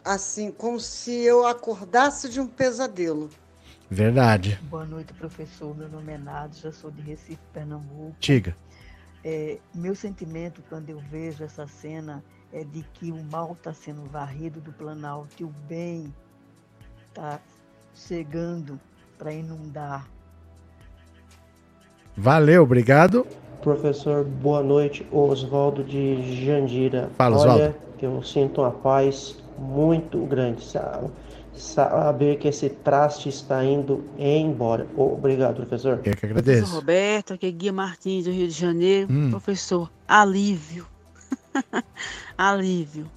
[0.08, 3.28] assim, como se eu acordasse de um pesadelo.
[3.90, 4.58] Verdade.
[4.62, 5.76] Boa noite, professor.
[5.76, 8.16] Meu nome é Nádia, sou de Recife, Pernambuco.
[8.18, 8.56] Diga.
[9.22, 14.02] É, meu sentimento quando eu vejo essa cena é de que o mal está sendo
[14.06, 16.14] varrido do Planalto e o bem
[17.08, 17.38] está
[17.94, 18.80] chegando
[19.18, 20.08] para inundar.
[22.16, 23.26] Valeu, obrigado.
[23.60, 25.06] Professor, boa noite.
[25.12, 27.10] Oswaldo de Jandira.
[27.18, 27.74] Fala, Olha, Oswaldo.
[27.98, 30.64] que eu sinto uma paz muito grande.
[30.64, 31.02] sa-
[31.54, 34.86] Saber que esse traste está indo embora.
[34.96, 35.94] Obrigado, professor.
[35.94, 36.72] Eu que Professor agradeço.
[36.74, 39.08] Roberto, aqui é Guia Martins do Rio de Janeiro.
[39.10, 39.30] Hum.
[39.30, 40.86] Professor, alívio.
[42.38, 43.10] alívio.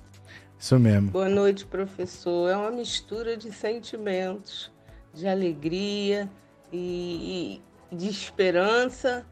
[0.59, 1.11] Isso mesmo.
[1.11, 2.49] Boa noite, professor.
[2.49, 4.71] É uma mistura de sentimentos,
[5.13, 6.29] de alegria
[6.73, 7.61] e,
[7.91, 9.25] e de esperança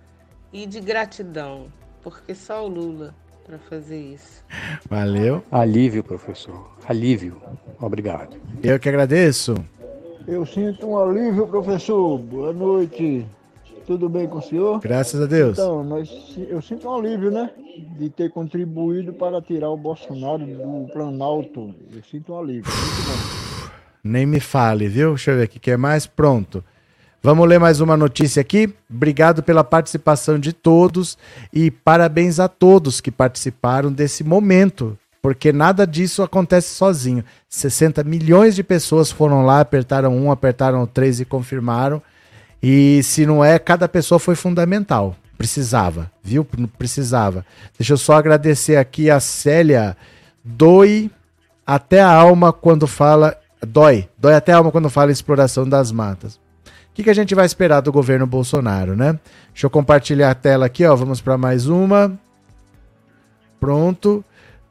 [0.52, 1.72] e de gratidão,
[2.04, 3.16] porque só o Lula
[3.50, 4.44] para fazer isso.
[4.88, 5.44] Valeu.
[5.52, 6.70] Alívio, professor.
[6.88, 7.42] Alívio.
[7.82, 8.38] Obrigado.
[8.62, 9.56] Eu que agradeço.
[10.28, 12.20] Eu sinto um alívio, professor.
[12.20, 13.26] Boa noite.
[13.88, 14.80] Tudo bem com o senhor?
[14.80, 15.58] Graças a Deus.
[15.58, 17.50] Então, nós, eu sinto um alívio, né?
[17.98, 21.74] De ter contribuído para tirar o Bolsonaro do Planalto.
[21.92, 22.72] Eu sinto um alívio.
[22.72, 23.72] Muito bom.
[24.04, 25.10] Nem me fale, viu?
[25.10, 26.06] Deixa eu ver aqui que é mais.
[26.06, 26.64] Pronto.
[27.22, 28.74] Vamos ler mais uma notícia aqui.
[28.90, 31.18] Obrigado pela participação de todos
[31.52, 37.22] e parabéns a todos que participaram desse momento, porque nada disso acontece sozinho.
[37.50, 42.02] 60 milhões de pessoas foram lá, apertaram um, apertaram três e confirmaram.
[42.64, 45.14] E se não é, cada pessoa foi fundamental.
[45.38, 46.48] Precisava, viu?
[46.78, 47.46] Precisava.
[47.78, 49.96] Deixa eu só agradecer aqui a Célia.
[50.42, 51.12] Doi
[51.68, 53.36] até a alma quando fala.
[53.62, 54.08] Dói.
[54.18, 56.40] Dói até a alma quando fala exploração das matas.
[56.92, 59.18] O que, que a gente vai esperar do governo Bolsonaro, né?
[59.54, 60.96] Deixa eu compartilhar a tela aqui, ó.
[60.96, 62.18] Vamos para mais uma.
[63.60, 64.24] Pronto.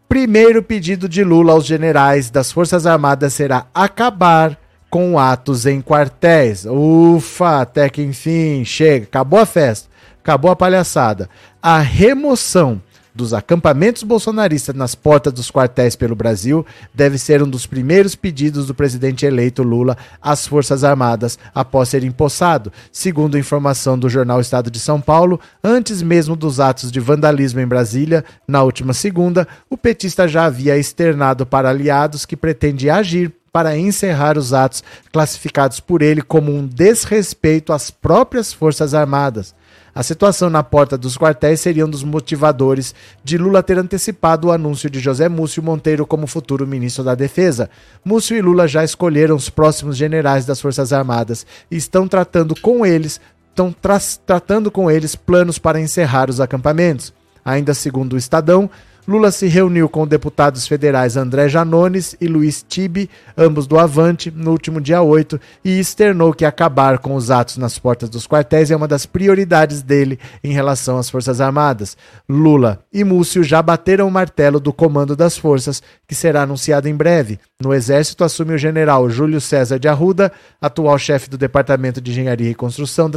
[0.09, 4.59] Primeiro pedido de Lula aos generais das Forças Armadas será acabar
[4.91, 6.65] com atos em quartéis.
[6.65, 9.89] Ufa, até que enfim, chega, acabou a festa,
[10.19, 11.29] acabou a palhaçada.
[11.63, 12.81] A remoção
[13.19, 16.65] dos acampamentos bolsonaristas nas portas dos quartéis pelo Brasil
[16.95, 22.05] deve ser um dos primeiros pedidos do presidente eleito Lula às Forças Armadas após ser
[22.05, 22.73] empossado.
[22.93, 27.67] Segundo informação do jornal Estado de São Paulo, antes mesmo dos atos de vandalismo em
[27.67, 33.77] Brasília, na última segunda, o petista já havia externado para aliados que pretende agir para
[33.77, 39.58] encerrar os atos classificados por ele como um desrespeito às próprias Forças Armadas.
[39.99, 42.95] A situação na porta dos quartéis seria um dos motivadores
[43.25, 47.69] de Lula ter antecipado o anúncio de José Múcio Monteiro como futuro ministro da Defesa.
[48.05, 52.87] Múcio e Lula já escolheram os próximos generais das Forças Armadas e estão tratando com
[52.87, 53.21] eles,
[53.51, 57.13] estão tra tratando com eles planos para encerrar os acampamentos.
[57.45, 58.71] Ainda segundo o Estadão,
[59.09, 64.51] Lula se reuniu com deputados federais André Janones e Luiz Tibe, ambos do Avante, no
[64.51, 68.77] último dia 8, e externou que acabar com os atos nas portas dos quartéis é
[68.77, 71.97] uma das prioridades dele em relação às Forças Armadas.
[72.29, 76.95] Lula e Múcio já bateram o martelo do comando das forças, que será anunciado em
[76.95, 77.41] breve.
[77.59, 80.31] No Exército assume o general Júlio César de Arruda,
[80.61, 83.11] atual chefe do Departamento de Engenharia e Construção.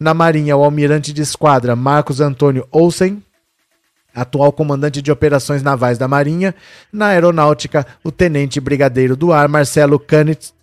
[0.00, 3.22] Na Marinha, o almirante de esquadra Marcos Antônio Olsen,
[4.16, 6.54] atual comandante de operações navais da Marinha,
[6.90, 10.54] na Aeronáutica, o tenente brigadeiro do ar Marcelo Canitz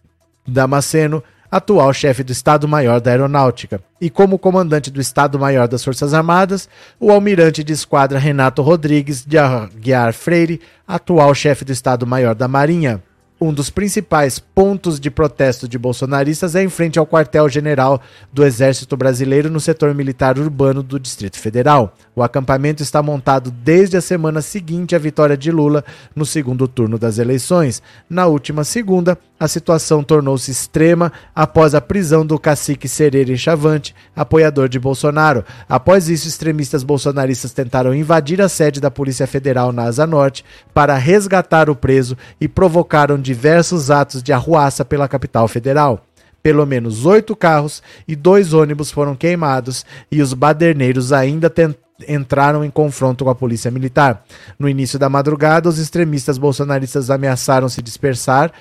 [0.46, 6.68] Damasceno, atual chefe do Estado-Maior da Aeronáutica, e como comandante do Estado-Maior das Forças Armadas,
[7.00, 13.04] o almirante de esquadra Renato Rodrigues de Aguiar Freire, atual chefe do Estado-Maior da Marinha.
[13.44, 18.96] Um dos principais pontos de protesto de bolsonaristas é em frente ao quartel-general do Exército
[18.96, 21.94] Brasileiro no setor militar urbano do Distrito Federal.
[22.16, 25.84] O acampamento está montado desde a semana seguinte à vitória de Lula
[26.16, 27.84] no segundo turno das eleições.
[28.10, 34.70] Na última segunda, a situação tornou-se extrema após a prisão do cacique Serere Chavante, apoiador
[34.70, 35.44] de Bolsonaro.
[35.68, 40.96] Após isso, extremistas bolsonaristas tentaram invadir a sede da Polícia Federal na Asa Norte para
[40.96, 46.06] resgatar o preso e provocaram diversos atos de arruaça pela capital federal.
[46.42, 52.64] Pelo menos oito carros e dois ônibus foram queimados e os baderneiros ainda tentaram entraram
[52.64, 54.24] em confronto com a polícia militar.
[54.58, 58.52] No início da madrugada, os extremistas bolsonaristas ameaçaram se dispersar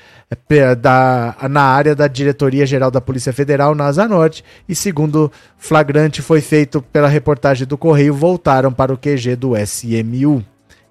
[0.51, 5.31] eh, da, na área da Diretoria Geral da Polícia Federal, na Asa Norte, e segundo
[5.57, 10.45] flagrante foi feito pela reportagem do Correio, voltaram para o QG do SMU.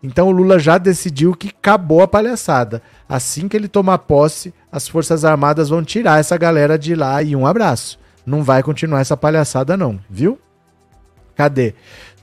[0.04, 2.82] Então o Lula já decidiu que acabou a palhaçada.
[3.08, 7.36] Assim que ele tomar posse, as Forças Armadas vão tirar essa galera de lá e
[7.36, 8.00] um abraço.
[8.26, 10.40] Não vai continuar essa palhaçada não, viu?
[11.36, 11.74] Cadê?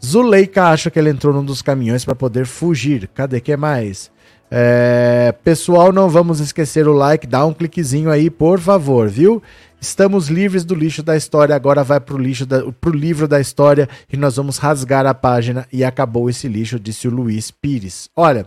[0.04, 3.08] Zuleika acha que ele entrou num dos caminhões para poder fugir.
[3.14, 4.10] Cadê que mais?
[4.50, 9.42] É, pessoal, não vamos esquecer o like, dá um cliquezinho aí, por favor, viu?
[9.80, 13.88] Estamos livres do lixo da história, agora vai pro lixo da, pro livro da história
[14.10, 18.08] e nós vamos rasgar a página e acabou esse lixo, disse o Luiz Pires.
[18.16, 18.46] Olha,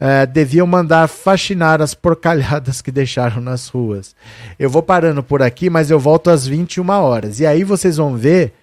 [0.00, 4.16] é, deviam mandar faxinar as porcalhadas que deixaram nas ruas.
[4.58, 7.40] Eu vou parando por aqui, mas eu volto às 21 horas.
[7.40, 8.54] E aí vocês vão ver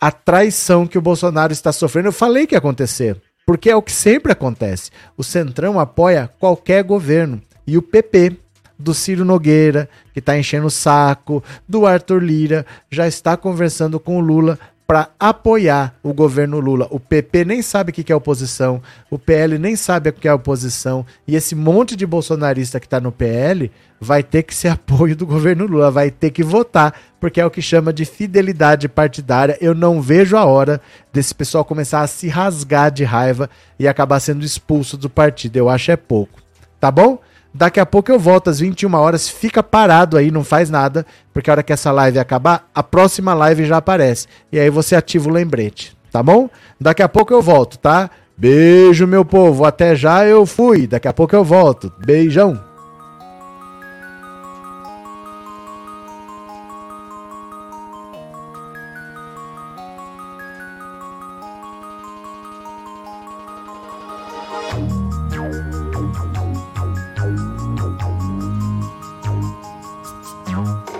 [0.00, 2.08] a traição que o Bolsonaro está sofrendo.
[2.08, 4.90] Eu falei que ia acontecer, porque é o que sempre acontece.
[5.16, 7.40] O Centrão apoia qualquer governo.
[7.66, 8.36] E o PP,
[8.78, 14.18] do Ciro Nogueira, que está enchendo o saco, do Arthur Lira, já está conversando com
[14.18, 16.86] o Lula para apoiar o governo Lula.
[16.90, 18.80] O PP nem sabe o que é oposição,
[19.10, 23.00] o PL nem sabe o que é oposição, e esse monte de bolsonarista que está
[23.00, 23.70] no PL
[24.00, 27.50] vai ter que ser apoio do governo Lula, vai ter que votar, porque é o
[27.50, 29.58] que chama de fidelidade partidária.
[29.60, 30.80] Eu não vejo a hora
[31.12, 35.56] desse pessoal começar a se rasgar de raiva e acabar sendo expulso do partido.
[35.56, 36.40] Eu acho é pouco.
[36.78, 37.18] Tá bom?
[37.56, 41.48] Daqui a pouco eu volto às 21 horas, fica parado aí, não faz nada, porque
[41.48, 44.26] a hora que essa live acabar, a próxima live já aparece.
[44.52, 46.50] E aí você ativa o lembrete, tá bom?
[46.78, 48.10] Daqui a pouco eu volto, tá?
[48.36, 49.64] Beijo, meu povo.
[49.64, 50.86] Até já eu fui.
[50.86, 51.90] Daqui a pouco eu volto.
[52.04, 52.65] Beijão.